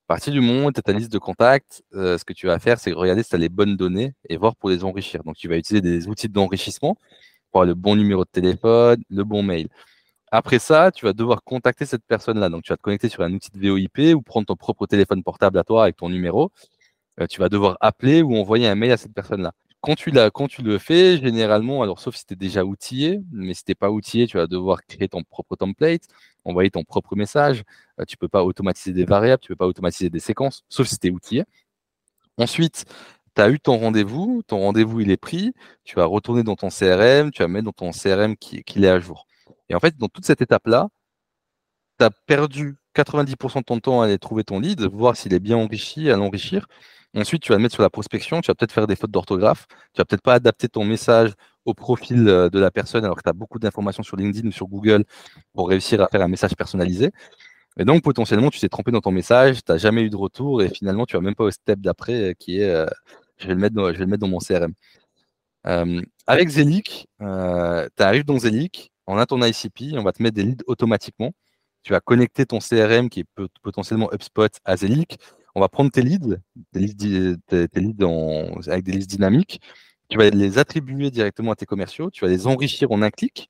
À 0.07 0.15
partir 0.15 0.33
du 0.33 0.39
où 0.39 0.71
tu 0.71 0.79
as 0.79 0.83
ta 0.83 0.93
liste 0.93 1.11
de 1.11 1.17
contacts, 1.19 1.83
euh, 1.95 2.17
ce 2.17 2.25
que 2.25 2.33
tu 2.33 2.47
vas 2.47 2.59
faire, 2.59 2.79
c'est 2.79 2.91
regarder 2.91 3.23
si 3.23 3.29
tu 3.29 3.35
as 3.35 3.39
les 3.39 3.49
bonnes 3.49 3.77
données 3.77 4.13
et 4.29 4.37
voir 4.37 4.55
pour 4.55 4.69
les 4.69 4.83
enrichir. 4.83 5.23
Donc, 5.23 5.37
tu 5.37 5.47
vas 5.47 5.57
utiliser 5.57 5.81
des 5.81 6.07
outils 6.07 6.29
d'enrichissement 6.29 6.97
pour 7.51 7.65
le 7.65 7.73
bon 7.73 7.95
numéro 7.95 8.23
de 8.23 8.29
téléphone, 8.29 9.03
le 9.09 9.23
bon 9.23 9.43
mail. 9.43 9.67
Après 10.31 10.59
ça, 10.59 10.91
tu 10.91 11.05
vas 11.05 11.13
devoir 11.13 11.43
contacter 11.43 11.85
cette 11.85 12.05
personne-là. 12.05 12.49
Donc, 12.49 12.63
tu 12.63 12.71
vas 12.71 12.77
te 12.77 12.81
connecter 12.81 13.09
sur 13.09 13.21
un 13.23 13.33
outil 13.33 13.51
de 13.51 13.59
VoIP 13.59 14.15
ou 14.15 14.21
prendre 14.21 14.47
ton 14.47 14.55
propre 14.55 14.87
téléphone 14.87 15.23
portable 15.23 15.59
à 15.59 15.63
toi 15.63 15.83
avec 15.83 15.97
ton 15.97 16.09
numéro. 16.09 16.51
Euh, 17.19 17.27
tu 17.27 17.39
vas 17.41 17.49
devoir 17.49 17.77
appeler 17.81 18.21
ou 18.21 18.35
envoyer 18.37 18.67
un 18.67 18.75
mail 18.75 18.91
à 18.93 18.97
cette 18.97 19.13
personne-là. 19.13 19.51
Quand 19.81 19.95
tu, 19.95 20.11
quand 20.33 20.47
tu 20.47 20.61
le 20.61 20.77
fais, 20.77 21.17
généralement, 21.17 21.81
alors 21.81 21.99
sauf 21.99 22.15
si 22.15 22.25
tu 22.25 22.33
es 22.33 22.35
déjà 22.37 22.63
outillé, 22.63 23.21
mais 23.31 23.53
si 23.53 23.65
tu 23.65 23.71
n'es 23.71 23.75
pas 23.75 23.89
outillé, 23.89 24.27
tu 24.27 24.37
vas 24.37 24.47
devoir 24.47 24.85
créer 24.85 25.09
ton 25.09 25.23
propre 25.23 25.55
template, 25.55 26.03
envoyer 26.45 26.69
ton 26.69 26.83
propre 26.83 27.15
message. 27.15 27.63
Euh, 27.99 28.05
tu 28.05 28.15
ne 28.15 28.19
peux 28.19 28.27
pas 28.29 28.43
automatiser 28.43 28.93
des 28.93 29.05
variables, 29.05 29.41
tu 29.41 29.51
ne 29.51 29.55
peux 29.55 29.59
pas 29.59 29.67
automatiser 29.67 30.09
des 30.09 30.19
séquences, 30.19 30.63
sauf 30.69 30.87
si 30.87 30.97
tu 30.99 31.07
es 31.07 31.11
outillé. 31.11 31.43
Ensuite, 32.37 32.85
tu 33.35 33.41
as 33.41 33.49
eu 33.49 33.59
ton 33.59 33.77
rendez-vous, 33.77 34.41
ton 34.47 34.59
rendez-vous 34.59 35.01
il 35.01 35.11
est 35.11 35.17
pris, 35.17 35.53
tu 35.83 35.95
vas 35.95 36.05
retourner 36.05 36.43
dans 36.43 36.55
ton 36.55 36.69
CRM, 36.69 37.31
tu 37.31 37.41
vas 37.41 37.47
mettre 37.47 37.65
dans 37.65 37.71
ton 37.71 37.91
CRM 37.91 38.35
qu'il 38.37 38.85
est 38.85 38.89
à 38.89 38.99
jour. 38.99 39.27
Et 39.69 39.75
en 39.75 39.79
fait, 39.79 39.97
dans 39.97 40.07
toute 40.07 40.25
cette 40.25 40.41
étape-là, 40.41 40.89
tu 41.99 42.05
as 42.05 42.11
perdu 42.11 42.77
90% 42.95 43.59
de 43.59 43.63
ton 43.63 43.79
temps 43.79 44.01
à 44.01 44.05
aller 44.05 44.19
trouver 44.19 44.43
ton 44.43 44.59
lead, 44.59 44.81
voir 44.81 45.15
s'il 45.15 45.33
est 45.33 45.39
bien 45.39 45.57
enrichi, 45.57 46.09
à 46.09 46.17
l'enrichir. 46.17 46.67
Ensuite, 47.15 47.43
tu 47.43 47.51
vas 47.51 47.57
le 47.57 47.63
mettre 47.63 47.73
sur 47.75 47.83
la 47.83 47.89
prospection, 47.89 48.41
tu 48.41 48.47
vas 48.47 48.55
peut-être 48.55 48.71
faire 48.71 48.87
des 48.87 48.95
fautes 48.95 49.11
d'orthographe, 49.11 49.65
tu 49.93 49.99
vas 49.99 50.05
peut-être 50.05 50.21
pas 50.21 50.33
adapter 50.35 50.69
ton 50.69 50.85
message 50.85 51.33
au 51.65 51.73
profil 51.73 52.27
euh, 52.27 52.49
de 52.49 52.59
la 52.59 52.71
personne 52.71 53.03
alors 53.05 53.17
que 53.17 53.23
tu 53.23 53.29
as 53.29 53.33
beaucoup 53.33 53.59
d'informations 53.59 54.03
sur 54.03 54.17
LinkedIn 54.17 54.47
ou 54.47 54.51
sur 54.51 54.67
Google 54.67 55.03
pour 55.53 55.69
réussir 55.69 56.01
à 56.01 56.07
faire 56.07 56.21
un 56.21 56.27
message 56.29 56.55
personnalisé. 56.55 57.11
Et 57.77 57.85
donc, 57.85 58.03
potentiellement, 58.03 58.49
tu 58.49 58.59
t'es 58.59 58.69
trompé 58.69 58.91
dans 58.91 59.01
ton 59.01 59.11
message, 59.11 59.63
tu 59.63 59.71
n'as 59.71 59.77
jamais 59.77 60.03
eu 60.03 60.09
de 60.09 60.15
retour 60.17 60.61
et 60.61 60.69
finalement, 60.69 61.05
tu 61.05 61.15
vas 61.15 61.21
même 61.21 61.35
pas 61.35 61.45
au 61.45 61.51
step 61.51 61.79
d'après 61.79 62.31
euh, 62.31 62.33
qui 62.37 62.59
est 62.59 62.69
euh, 62.69 62.85
je, 63.41 63.47
vais 63.47 63.53
le 63.53 63.59
mettre 63.59 63.75
dans, 63.75 64.27
mon 64.27 64.39
CRM. 64.39 64.73
Euh, 65.67 66.01
avec 66.27 66.49
Zelic, 66.49 67.07
tu 67.19 68.03
arrives 68.03 68.25
dans 68.25 68.39
Zelic, 68.39 68.91
on 69.07 69.17
a 69.17 69.25
ton 69.25 69.41
ICP, 69.43 69.93
on 69.93 70.03
va 70.03 70.11
te 70.11 70.21
mettre 70.23 70.35
des 70.35 70.43
leads 70.43 70.63
automatiquement. 70.67 71.31
Tu 71.83 71.93
vas 71.93 71.99
connecter 71.99 72.45
ton 72.45 72.59
CRM 72.59 73.09
qui 73.09 73.21
est 73.21 73.47
potentiellement 73.63 74.09
HubSpot 74.13 74.51
à 74.65 74.77
Zelic. 74.77 75.17
On 75.55 75.59
va 75.59 75.67
prendre 75.67 75.91
tes 75.91 76.01
leads, 76.01 76.37
tes 76.71 76.79
leads, 76.79 78.05
avec 78.67 78.83
des 78.83 78.91
listes 78.91 79.09
dynamiques. 79.09 79.59
Tu 80.09 80.17
vas 80.17 80.29
les 80.29 80.57
attribuer 80.57 81.09
directement 81.09 81.51
à 81.51 81.55
tes 81.55 81.65
commerciaux. 81.65 82.11
Tu 82.11 82.23
vas 82.23 82.29
les 82.29 82.45
enrichir 82.45 82.91
en 82.91 83.01
un 83.01 83.09
clic. 83.09 83.49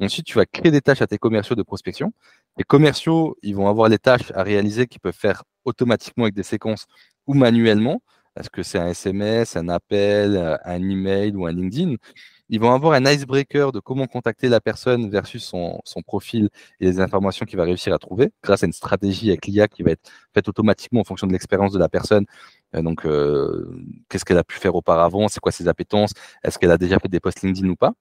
Ensuite, 0.00 0.26
tu 0.26 0.34
vas 0.34 0.46
créer 0.46 0.70
des 0.70 0.80
tâches 0.80 1.02
à 1.02 1.06
tes 1.06 1.18
commerciaux 1.18 1.56
de 1.56 1.62
prospection. 1.62 2.12
Les 2.58 2.64
commerciaux, 2.64 3.36
ils 3.42 3.54
vont 3.54 3.68
avoir 3.68 3.88
les 3.88 3.98
tâches 3.98 4.30
à 4.34 4.42
réaliser 4.42 4.86
qu'ils 4.86 5.00
peuvent 5.00 5.14
faire 5.16 5.44
automatiquement 5.64 6.24
avec 6.24 6.34
des 6.34 6.42
séquences 6.42 6.86
ou 7.26 7.34
manuellement. 7.34 8.02
Est-ce 8.38 8.50
que 8.50 8.62
c'est 8.62 8.78
un 8.78 8.88
SMS, 8.88 9.56
un 9.56 9.68
appel, 9.68 10.58
un 10.64 10.88
email 10.88 11.34
ou 11.34 11.46
un 11.46 11.52
LinkedIn? 11.52 11.96
Ils 12.48 12.60
vont 12.60 12.72
avoir 12.72 12.92
un 12.92 13.04
icebreaker 13.04 13.72
de 13.72 13.80
comment 13.80 14.06
contacter 14.06 14.48
la 14.48 14.60
personne 14.60 15.10
versus 15.10 15.42
son, 15.44 15.80
profil 16.06 16.48
et 16.78 16.86
les 16.86 17.00
informations 17.00 17.44
qu'il 17.44 17.56
va 17.56 17.64
réussir 17.64 17.92
à 17.92 17.98
trouver 17.98 18.30
grâce 18.42 18.62
à 18.62 18.66
une 18.66 18.72
stratégie 18.72 19.30
avec 19.30 19.46
l'IA 19.46 19.66
qui 19.66 19.82
va 19.82 19.92
être 19.92 20.10
faite 20.32 20.48
automatiquement 20.48 21.00
en 21.00 21.04
fonction 21.04 21.26
de 21.26 21.32
l'expérience 21.32 21.72
de 21.72 21.78
la 21.78 21.88
personne. 21.88 22.24
Euh, 22.74 22.82
donc, 22.82 23.04
euh, 23.06 23.68
qu'est-ce 24.08 24.24
qu'elle 24.24 24.38
a 24.38 24.44
pu 24.44 24.56
faire 24.58 24.74
auparavant? 24.76 25.28
C'est 25.28 25.40
quoi 25.40 25.50
ses 25.52 25.66
appétences? 25.68 26.12
Est-ce 26.44 26.58
qu'elle 26.58 26.70
a 26.70 26.78
déjà 26.78 26.98
fait 27.00 27.08
des 27.08 27.20
posts 27.20 27.42
LinkedIn 27.42 27.68
ou 27.68 27.76
pas? 27.76 27.94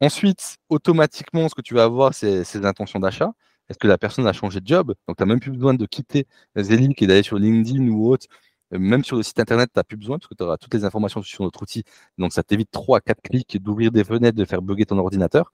Ensuite, 0.00 0.58
automatiquement, 0.68 1.48
ce 1.48 1.54
que 1.54 1.62
tu 1.62 1.74
vas 1.74 1.84
avoir, 1.84 2.14
c'est 2.14 2.44
ses 2.44 2.64
intentions 2.66 3.00
d'achat. 3.00 3.32
Est-ce 3.68 3.78
que 3.78 3.88
la 3.88 3.98
personne 3.98 4.26
a 4.26 4.32
changé 4.32 4.60
de 4.60 4.66
job? 4.66 4.94
Donc, 5.08 5.16
tu 5.16 5.22
n'as 5.22 5.26
même 5.26 5.40
plus 5.40 5.50
besoin 5.52 5.74
de 5.74 5.86
quitter 5.86 6.26
Zelig 6.58 6.94
et 7.02 7.06
d'aller 7.06 7.22
sur 7.22 7.38
LinkedIn 7.38 7.88
ou 7.88 8.08
autre. 8.10 8.26
Même 8.78 9.04
sur 9.04 9.16
le 9.16 9.22
site 9.22 9.38
internet, 9.40 9.70
tu 9.72 9.78
n'as 9.78 9.84
plus 9.84 9.96
besoin 9.96 10.18
parce 10.18 10.28
que 10.28 10.34
tu 10.34 10.42
auras 10.42 10.56
toutes 10.56 10.74
les 10.74 10.84
informations 10.84 11.22
sur 11.22 11.44
notre 11.44 11.62
outil. 11.62 11.84
Donc, 12.18 12.32
ça 12.32 12.42
t'évite 12.42 12.70
3 12.70 12.98
à 12.98 13.00
4 13.00 13.22
clics 13.22 13.62
d'ouvrir 13.62 13.90
des 13.92 14.04
fenêtres, 14.04 14.36
de 14.36 14.44
faire 14.44 14.62
bugger 14.62 14.86
ton 14.86 14.98
ordinateur 14.98 15.52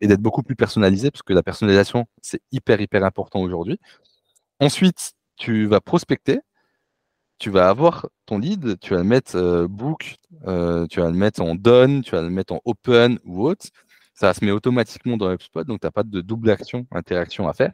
et 0.00 0.06
d'être 0.08 0.20
beaucoup 0.20 0.42
plus 0.42 0.56
personnalisé 0.56 1.10
parce 1.10 1.22
que 1.22 1.32
la 1.32 1.42
personnalisation, 1.42 2.06
c'est 2.22 2.40
hyper, 2.52 2.80
hyper 2.80 3.04
important 3.04 3.40
aujourd'hui. 3.40 3.78
Ensuite, 4.60 5.12
tu 5.36 5.66
vas 5.66 5.80
prospecter 5.80 6.40
tu 7.40 7.50
vas 7.50 7.70
avoir 7.70 8.06
ton 8.26 8.38
lead, 8.38 8.78
tu 8.80 8.90
vas 8.94 8.98
le 8.98 9.04
mettre 9.04 9.34
euh, 9.36 9.66
book, 9.66 10.16
euh, 10.46 10.86
tu 10.86 11.00
vas 11.00 11.06
le 11.10 11.16
mettre 11.16 11.40
en 11.40 11.54
done, 11.54 12.02
tu 12.02 12.12
vas 12.12 12.22
le 12.22 12.30
mettre 12.30 12.52
en 12.52 12.60
open 12.66 13.18
ou 13.24 13.48
autre. 13.48 13.66
Ça 14.14 14.34
se 14.34 14.44
met 14.44 14.50
automatiquement 14.52 15.16
dans 15.16 15.32
HubSpot, 15.32 15.64
donc 15.64 15.80
tu 15.80 15.86
n'as 15.86 15.90
pas 15.90 16.02
de 16.02 16.20
double 16.20 16.50
action, 16.50 16.86
interaction 16.92 17.48
à 17.48 17.54
faire. 17.54 17.72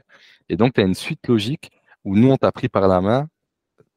Et 0.49 0.57
donc, 0.57 0.75
tu 0.75 0.81
as 0.81 0.85
une 0.85 0.95
suite 0.95 1.27
logique 1.27 1.71
où 2.05 2.17
nous, 2.17 2.31
on 2.31 2.37
t'a 2.37 2.53
pris 2.53 2.69
par 2.69 2.87
la 2.87 3.01
main 3.01 3.29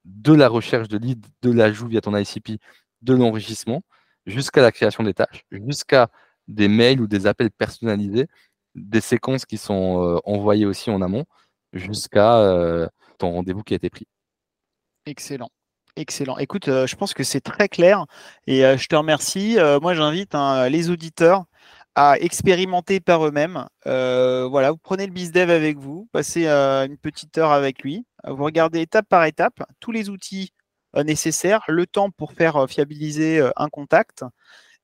de 0.10 0.34
la 0.34 0.50
recherche 0.50 0.88
de 0.88 0.98
lead, 0.98 1.26
de 1.42 1.52
l'ajout 1.52 1.88
via 1.88 2.02
ton 2.02 2.16
ICP, 2.16 2.60
de 3.02 3.14
l'enrichissement, 3.14 3.82
jusqu'à 4.26 4.62
la 4.62 4.72
création 4.72 5.04
des 5.04 5.14
tâches, 5.14 5.46
jusqu'à 5.52 6.10
des 6.48 6.68
mails 6.68 7.02
ou 7.02 7.08
des 7.08 7.28
appels 7.28 7.52
personnalisés, 7.52 8.28
des 8.76 9.02
séquences 9.02 9.46
qui 9.46 9.58
sont 9.58 10.04
euh, 10.04 10.20
envoyées 10.26 10.66
aussi 10.66 10.90
en 10.90 11.02
amont, 11.02 11.26
jusqu'à 11.74 12.90
ton 13.20 13.32
rendez-vous 13.32 13.62
qui 13.64 13.74
a 13.74 13.78
été 13.78 13.90
pris. 13.90 14.08
Excellent. 15.06 15.50
Excellent. 15.96 16.38
Écoute, 16.38 16.68
euh, 16.70 16.88
je 16.88 16.96
pense 16.96 17.14
que 17.14 17.24
c'est 17.24 17.42
très 17.42 17.68
clair 17.68 18.06
et 18.48 18.66
euh, 18.66 18.78
je 18.78 18.88
te 18.88 18.96
remercie. 18.96 19.60
Euh, 19.60 19.80
moi, 19.82 19.94
j'invite 19.94 20.34
hein, 20.36 20.70
les 20.70 20.90
auditeurs 20.90 21.46
à 21.96 22.18
expérimenter 22.20 23.00
par 23.00 23.26
eux-mêmes. 23.26 23.66
voilà, 23.86 24.72
vous 24.72 24.78
prenez 24.78 25.06
le 25.06 25.12
BizDev 25.14 25.52
avec 25.52 25.78
vous, 25.78 26.08
passez 26.12 26.48
une 26.48 26.98
petite 26.98 27.38
heure 27.38 27.52
avec 27.52 27.84
lui, 27.84 28.06
vous 28.28 28.44
regardez 28.44 28.82
étape 28.82 29.08
par 29.10 29.26
étape 29.26 29.64
tous 29.80 29.92
les 29.92 30.10
outils 30.10 30.54
nécessaires, 31.06 31.64
le 31.68 31.86
temps 31.86 32.10
pour 32.12 32.34
faire 32.34 32.66
fiabiliser 32.70 33.48
un 33.56 33.68
contact. 33.70 34.24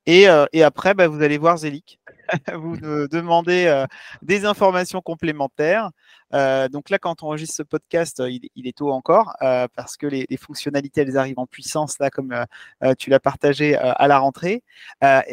Et, 0.06 0.26
après, 0.62 0.94
bah, 0.94 1.08
vous 1.08 1.22
allez 1.22 1.38
voir 1.38 1.56
Zélic. 1.58 2.00
vous 2.54 2.76
demandez 3.08 3.84
des 4.22 4.44
informations 4.44 5.00
complémentaires. 5.00 5.90
Euh, 6.34 6.68
donc 6.68 6.90
là, 6.90 6.98
quand 6.98 7.22
on 7.22 7.26
enregistre 7.26 7.56
ce 7.56 7.62
podcast, 7.62 8.20
euh, 8.20 8.30
il, 8.30 8.66
est 8.66 8.76
tôt 8.76 8.90
encore 8.90 9.36
euh, 9.42 9.68
parce 9.74 9.96
que 9.96 10.06
les, 10.06 10.26
fonctionnalités 10.36 11.02
elles 11.02 11.16
arrivent 11.16 11.38
en 11.38 11.46
puissance 11.46 11.98
là, 11.98 12.10
comme 12.10 12.34
tu 12.98 13.10
l'as 13.10 13.20
partagé 13.20 13.76
à 13.76 14.06
la 14.08 14.18
rentrée. 14.18 14.62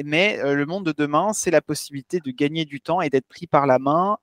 mais 0.04 0.40
le 0.44 0.66
monde 0.66 0.86
de 0.86 0.94
demain, 0.96 1.34
c'est 1.34 1.52
la 1.52 1.62
possibilité 1.62 2.20
de 2.20 2.32
gagner 2.32 2.66
du 2.66 2.82
temps 2.82 3.02
et 3.02 3.10
d'être 3.10 3.28
pris 3.28 3.48
par 3.48 3.68
la 3.68 3.80
main, 3.80 4.18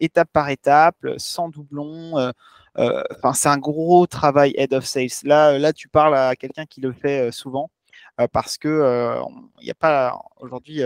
étape 0.00 0.28
par 0.32 0.50
étape, 0.50 0.96
sans 1.16 1.48
doublon. 1.48 2.32
Enfin, 2.76 3.32
c'est 3.34 3.48
un 3.48 3.58
gros 3.58 4.06
travail 4.06 4.54
head 4.56 4.74
of 4.74 4.84
sales. 4.84 5.08
Là, 5.24 5.58
là, 5.58 5.72
tu 5.72 5.88
parles 5.88 6.16
à 6.16 6.36
quelqu'un 6.36 6.66
qui 6.66 6.80
le 6.80 6.92
fait 6.92 7.32
souvent 7.32 7.70
parce 8.28 8.58
que 8.58 9.20
il 9.60 9.64
n'y 9.64 9.70
a 9.70 9.74
pas 9.74 10.20
aujourd'hui 10.38 10.82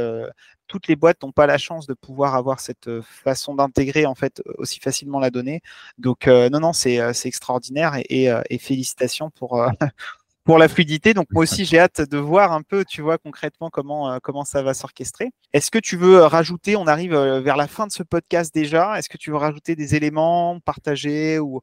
toutes 0.66 0.88
les 0.88 0.97
boîtes 0.97 1.23
n'ont 1.23 1.33
pas 1.33 1.47
la 1.47 1.59
chance 1.59 1.87
de 1.87 1.94
pouvoir 1.94 2.35
avoir 2.35 2.61
cette 2.61 2.88
euh, 2.88 3.03
façon 3.03 3.55
d'intégrer 3.55 4.07
en 4.07 4.14
fait 4.14 4.42
aussi 4.59 4.81
facilement 4.81 5.20
la 5.20 5.31
donnée. 5.31 5.61
Donc 5.99 6.27
euh, 6.27 6.49
non, 6.49 6.61
non, 6.61 6.73
c'est 6.73 7.01
euh, 7.01 7.12
extraordinaire 7.25 7.94
et, 8.09 8.59
félicitations 8.59 9.31
pour 9.31 9.64
pour 10.44 10.59
la 10.59 10.68
fluidité. 10.68 11.14
Donc 11.14 11.27
moi 11.31 11.42
aussi 11.42 11.64
j'ai 11.64 11.79
hâte 11.79 12.01
de 12.01 12.18
voir 12.18 12.53
un 12.53 12.62
peu, 12.62 12.85
tu 12.85 13.03
vois 13.03 13.18
concrètement 13.18 13.70
comment 13.70 14.18
comment 14.23 14.44
ça 14.44 14.62
va 14.62 14.75
s'orchestrer. 14.75 15.31
Est-ce 15.53 15.70
que 15.70 15.79
tu 15.79 15.97
veux 15.97 16.23
rajouter 16.23 16.77
On 16.77 16.87
arrive 16.87 17.14
vers 17.14 17.57
la 17.57 17.66
fin 17.66 17.87
de 17.87 17.92
ce 17.92 18.03
podcast 18.03 18.55
déjà. 18.55 18.99
Est-ce 18.99 19.09
que 19.09 19.18
tu 19.18 19.31
veux 19.31 19.37
rajouter 19.37 19.77
des 19.77 19.94
éléments 19.94 20.59
partagés 20.61 21.38
ou 21.38 21.61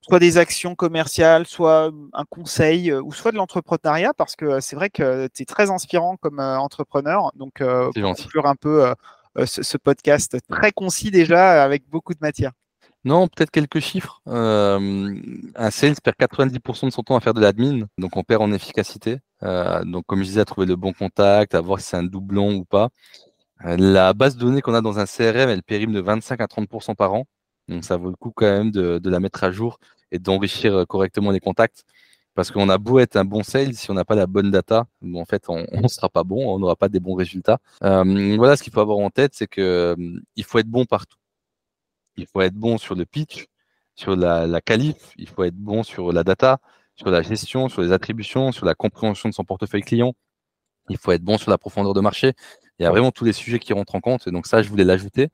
soit 0.00 0.18
des 0.18 0.38
actions 0.38 0.74
commerciales, 0.74 1.46
soit 1.46 1.90
un 2.12 2.24
conseil, 2.24 2.90
euh, 2.90 3.02
ou 3.02 3.12
soit 3.12 3.32
de 3.32 3.36
l'entrepreneuriat, 3.36 4.12
parce 4.14 4.36
que 4.36 4.44
euh, 4.44 4.60
c'est 4.60 4.76
vrai 4.76 4.90
que 4.90 5.28
tu 5.28 5.42
es 5.42 5.44
très 5.44 5.70
inspirant 5.70 6.16
comme 6.16 6.40
euh, 6.40 6.58
entrepreneur. 6.58 7.30
Donc, 7.34 7.62
pour 7.62 7.92
conclure 7.92 8.46
un 8.46 8.56
peu 8.56 8.94
ce, 9.44 9.76
podcast 9.76 10.36
très 10.48 10.72
concis 10.72 11.10
déjà, 11.10 11.62
avec 11.62 11.88
beaucoup 11.88 12.14
de 12.14 12.18
matière. 12.20 12.52
Non, 13.04 13.28
peut-être 13.28 13.50
quelques 13.50 13.80
chiffres. 13.80 14.20
un 14.26 15.70
sales 15.70 15.94
perd 16.02 16.16
90% 16.18 16.86
de 16.86 16.90
son 16.90 17.02
temps 17.02 17.16
à 17.16 17.20
faire 17.20 17.34
de 17.34 17.40
l'admin, 17.40 17.86
donc 17.96 18.16
on 18.16 18.22
perd 18.22 18.42
en 18.42 18.52
efficacité. 18.52 19.18
donc, 19.42 20.04
comme 20.06 20.20
je 20.20 20.24
disais, 20.24 20.40
à 20.40 20.44
trouver 20.44 20.66
le 20.66 20.76
bon 20.76 20.92
contact, 20.92 21.54
à 21.54 21.60
voir 21.60 21.80
si 21.80 21.86
c'est 21.86 21.96
un 21.96 22.02
doublon 22.02 22.54
ou 22.54 22.64
pas. 22.64 22.90
la 23.64 24.12
base 24.12 24.36
de 24.36 24.40
données 24.40 24.60
qu'on 24.60 24.74
a 24.74 24.82
dans 24.82 24.98
un 24.98 25.06
CRM, 25.06 25.48
elle 25.48 25.62
périme 25.62 25.92
de 25.92 26.00
25 26.00 26.40
à 26.40 26.46
30% 26.46 26.94
par 26.94 27.14
an. 27.14 27.26
Donc 27.70 27.84
ça 27.84 27.96
vaut 27.96 28.10
le 28.10 28.16
coup 28.16 28.32
quand 28.34 28.46
même 28.46 28.70
de, 28.70 29.00
la 29.04 29.20
mettre 29.20 29.44
à 29.44 29.52
jour 29.52 29.78
et 30.10 30.18
d'enrichir 30.18 30.74
euh, 30.74 30.84
correctement 30.84 31.30
les 31.30 31.40
contacts. 31.40 31.84
Parce 32.34 32.50
qu'on 32.50 32.68
a 32.68 32.78
beau 32.78 32.98
être 33.00 33.16
un 33.16 33.24
bon 33.24 33.42
sales, 33.42 33.74
si 33.74 33.90
on 33.90 33.94
n'a 33.94 34.04
pas 34.04 34.14
la 34.14 34.26
bonne 34.26 34.50
data, 34.50 34.86
en 35.14 35.24
fait, 35.24 35.44
on 35.48 35.66
ne 35.72 35.88
sera 35.88 36.08
pas 36.08 36.24
bon, 36.24 36.54
on 36.54 36.58
n'aura 36.58 36.76
pas 36.76 36.88
des 36.88 37.00
bons 37.00 37.14
résultats. 37.14 37.58
Euh, 37.82 38.36
voilà, 38.36 38.56
ce 38.56 38.62
qu'il 38.62 38.72
faut 38.72 38.80
avoir 38.80 38.98
en 38.98 39.10
tête, 39.10 39.32
c'est 39.34 39.48
qu'il 39.48 39.62
euh, 39.64 39.96
faut 40.44 40.58
être 40.58 40.68
bon 40.68 40.84
partout. 40.84 41.18
Il 42.16 42.26
faut 42.26 42.40
être 42.40 42.54
bon 42.54 42.78
sur 42.78 42.94
le 42.94 43.04
pitch, 43.04 43.46
sur 43.94 44.16
la, 44.16 44.46
la 44.46 44.60
qualif, 44.60 44.96
il 45.16 45.28
faut 45.28 45.44
être 45.44 45.56
bon 45.56 45.82
sur 45.82 46.12
la 46.12 46.22
data, 46.22 46.58
sur 46.96 47.10
la 47.10 47.22
gestion, 47.22 47.68
sur 47.68 47.82
les 47.82 47.92
attributions, 47.92 48.52
sur 48.52 48.64
la 48.66 48.74
compréhension 48.74 49.28
de 49.28 49.34
son 49.34 49.44
portefeuille 49.44 49.82
client. 49.82 50.14
Il 50.88 50.98
faut 50.98 51.12
être 51.12 51.22
bon 51.22 51.38
sur 51.38 51.50
la 51.50 51.58
profondeur 51.58 51.94
de 51.94 52.00
marché. 52.00 52.32
Il 52.78 52.84
y 52.84 52.86
a 52.86 52.90
vraiment 52.90 53.10
tous 53.10 53.24
les 53.24 53.32
sujets 53.32 53.58
qui 53.58 53.72
rentrent 53.72 53.94
en 53.94 54.00
compte. 54.00 54.28
Donc 54.28 54.46
ça, 54.46 54.62
je 54.62 54.68
voulais 54.68 54.84
l'ajouter. 54.84 55.30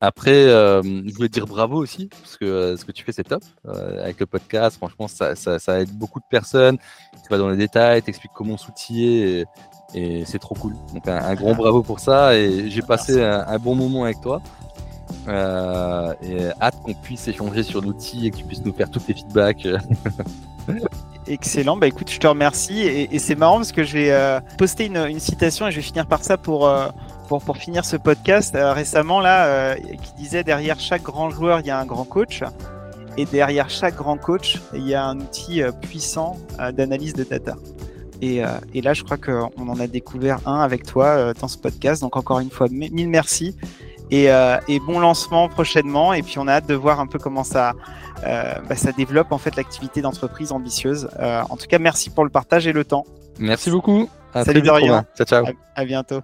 Après, 0.00 0.44
euh, 0.44 0.82
je 0.82 1.14
voulais 1.14 1.30
dire 1.30 1.46
bravo 1.46 1.78
aussi, 1.78 2.08
parce 2.08 2.36
que 2.36 2.44
euh, 2.44 2.76
ce 2.76 2.84
que 2.84 2.92
tu 2.92 3.02
fais, 3.02 3.12
c'est 3.12 3.24
top. 3.24 3.42
Euh, 3.66 4.02
avec 4.02 4.20
le 4.20 4.26
podcast, 4.26 4.76
franchement, 4.76 5.08
ça, 5.08 5.34
ça, 5.34 5.80
aide 5.80 5.90
beaucoup 5.90 6.20
de 6.20 6.26
personnes. 6.30 6.76
Tu 7.14 7.30
vas 7.30 7.38
dans 7.38 7.48
les 7.48 7.56
détails, 7.56 8.02
tu 8.02 8.10
expliques 8.10 8.32
comment 8.34 8.58
s'outiller, 8.58 9.46
et, 9.94 10.24
c'est 10.26 10.38
trop 10.38 10.54
cool. 10.54 10.74
Donc, 10.92 11.08
un, 11.08 11.34
grand 11.34 11.54
bravo 11.54 11.82
pour 11.82 12.00
ça. 12.00 12.36
Et 12.36 12.68
j'ai 12.68 12.82
passé 12.82 13.22
un, 13.22 13.58
bon 13.58 13.74
moment 13.74 14.04
avec 14.04 14.20
toi. 14.20 14.42
et 15.26 16.50
hâte 16.60 16.76
qu'on 16.82 16.92
puisse 16.92 17.26
échanger 17.26 17.62
sur 17.62 17.80
l'outil 17.80 18.26
et 18.26 18.30
que 18.30 18.36
tu 18.36 18.44
puisses 18.44 18.64
nous 18.64 18.74
faire 18.74 18.90
tous 18.90 19.00
tes 19.00 19.14
feedbacks. 19.14 19.66
Excellent, 21.26 21.76
bah 21.76 21.86
écoute, 21.86 22.10
je 22.10 22.18
te 22.18 22.26
remercie. 22.26 22.80
Et, 22.80 23.18
c'est 23.18 23.34
marrant 23.34 23.56
parce 23.56 23.72
que 23.72 23.82
j'ai 23.82 24.38
posté 24.58 24.84
une, 24.84 24.98
une, 24.98 25.20
citation 25.20 25.66
et 25.66 25.70
je 25.70 25.76
vais 25.76 25.82
finir 25.82 26.06
par 26.06 26.22
ça 26.22 26.36
pour 26.36 26.68
pour, 27.26 27.42
pour 27.42 27.56
finir 27.56 27.84
ce 27.84 27.96
podcast, 27.96 28.54
euh, 28.54 28.72
récemment, 28.72 29.20
là, 29.20 29.46
euh, 29.46 29.74
qui 29.74 30.12
disait 30.18 30.44
derrière 30.44 30.80
chaque 30.80 31.02
grand 31.02 31.30
joueur, 31.30 31.60
il 31.60 31.66
y 31.66 31.70
a 31.70 31.78
un 31.78 31.86
grand 31.86 32.04
coach. 32.04 32.42
Et 33.18 33.24
derrière 33.24 33.70
chaque 33.70 33.96
grand 33.96 34.18
coach, 34.18 34.60
il 34.74 34.86
y 34.86 34.94
a 34.94 35.04
un 35.04 35.18
outil 35.18 35.62
euh, 35.62 35.72
puissant 35.72 36.36
d'analyse 36.74 37.14
de 37.14 37.24
data. 37.24 37.56
Et, 38.22 38.40
et, 38.72 38.80
là, 38.80 38.94
je 38.94 39.02
crois 39.02 39.18
qu'on 39.18 39.68
en 39.68 39.78
a 39.78 39.86
découvert 39.86 40.38
un 40.46 40.60
avec 40.60 40.86
toi 40.86 41.34
dans 41.34 41.48
ce 41.48 41.58
podcast. 41.58 42.00
Donc, 42.00 42.16
encore 42.16 42.40
une 42.40 42.48
fois, 42.48 42.66
mille 42.70 43.10
merci. 43.10 43.54
Et, 44.10 44.28
et, 44.68 44.80
bon 44.80 45.00
lancement 45.00 45.50
prochainement. 45.50 46.14
Et 46.14 46.22
puis, 46.22 46.38
on 46.38 46.48
a 46.48 46.52
hâte 46.52 46.66
de 46.66 46.74
voir 46.74 46.98
un 46.98 47.06
peu 47.06 47.18
comment 47.18 47.44
ça, 47.44 47.74
bah, 48.22 48.74
ça 48.74 48.92
développe 48.92 49.32
en 49.32 49.38
fait 49.38 49.54
l'activité 49.56 50.00
d'entreprise 50.00 50.50
ambitieuse. 50.50 51.10
en 51.20 51.58
tout 51.58 51.66
cas, 51.66 51.78
merci 51.78 52.08
pour 52.08 52.24
le 52.24 52.30
partage 52.30 52.66
et 52.66 52.72
le 52.72 52.86
temps. 52.86 53.04
Merci 53.38 53.70
beaucoup. 53.70 54.08
Salut 54.32 54.62
Dorian. 54.62 55.04
Ciao, 55.14 55.26
ciao. 55.26 55.44
à 55.74 55.84
bientôt. 55.84 56.22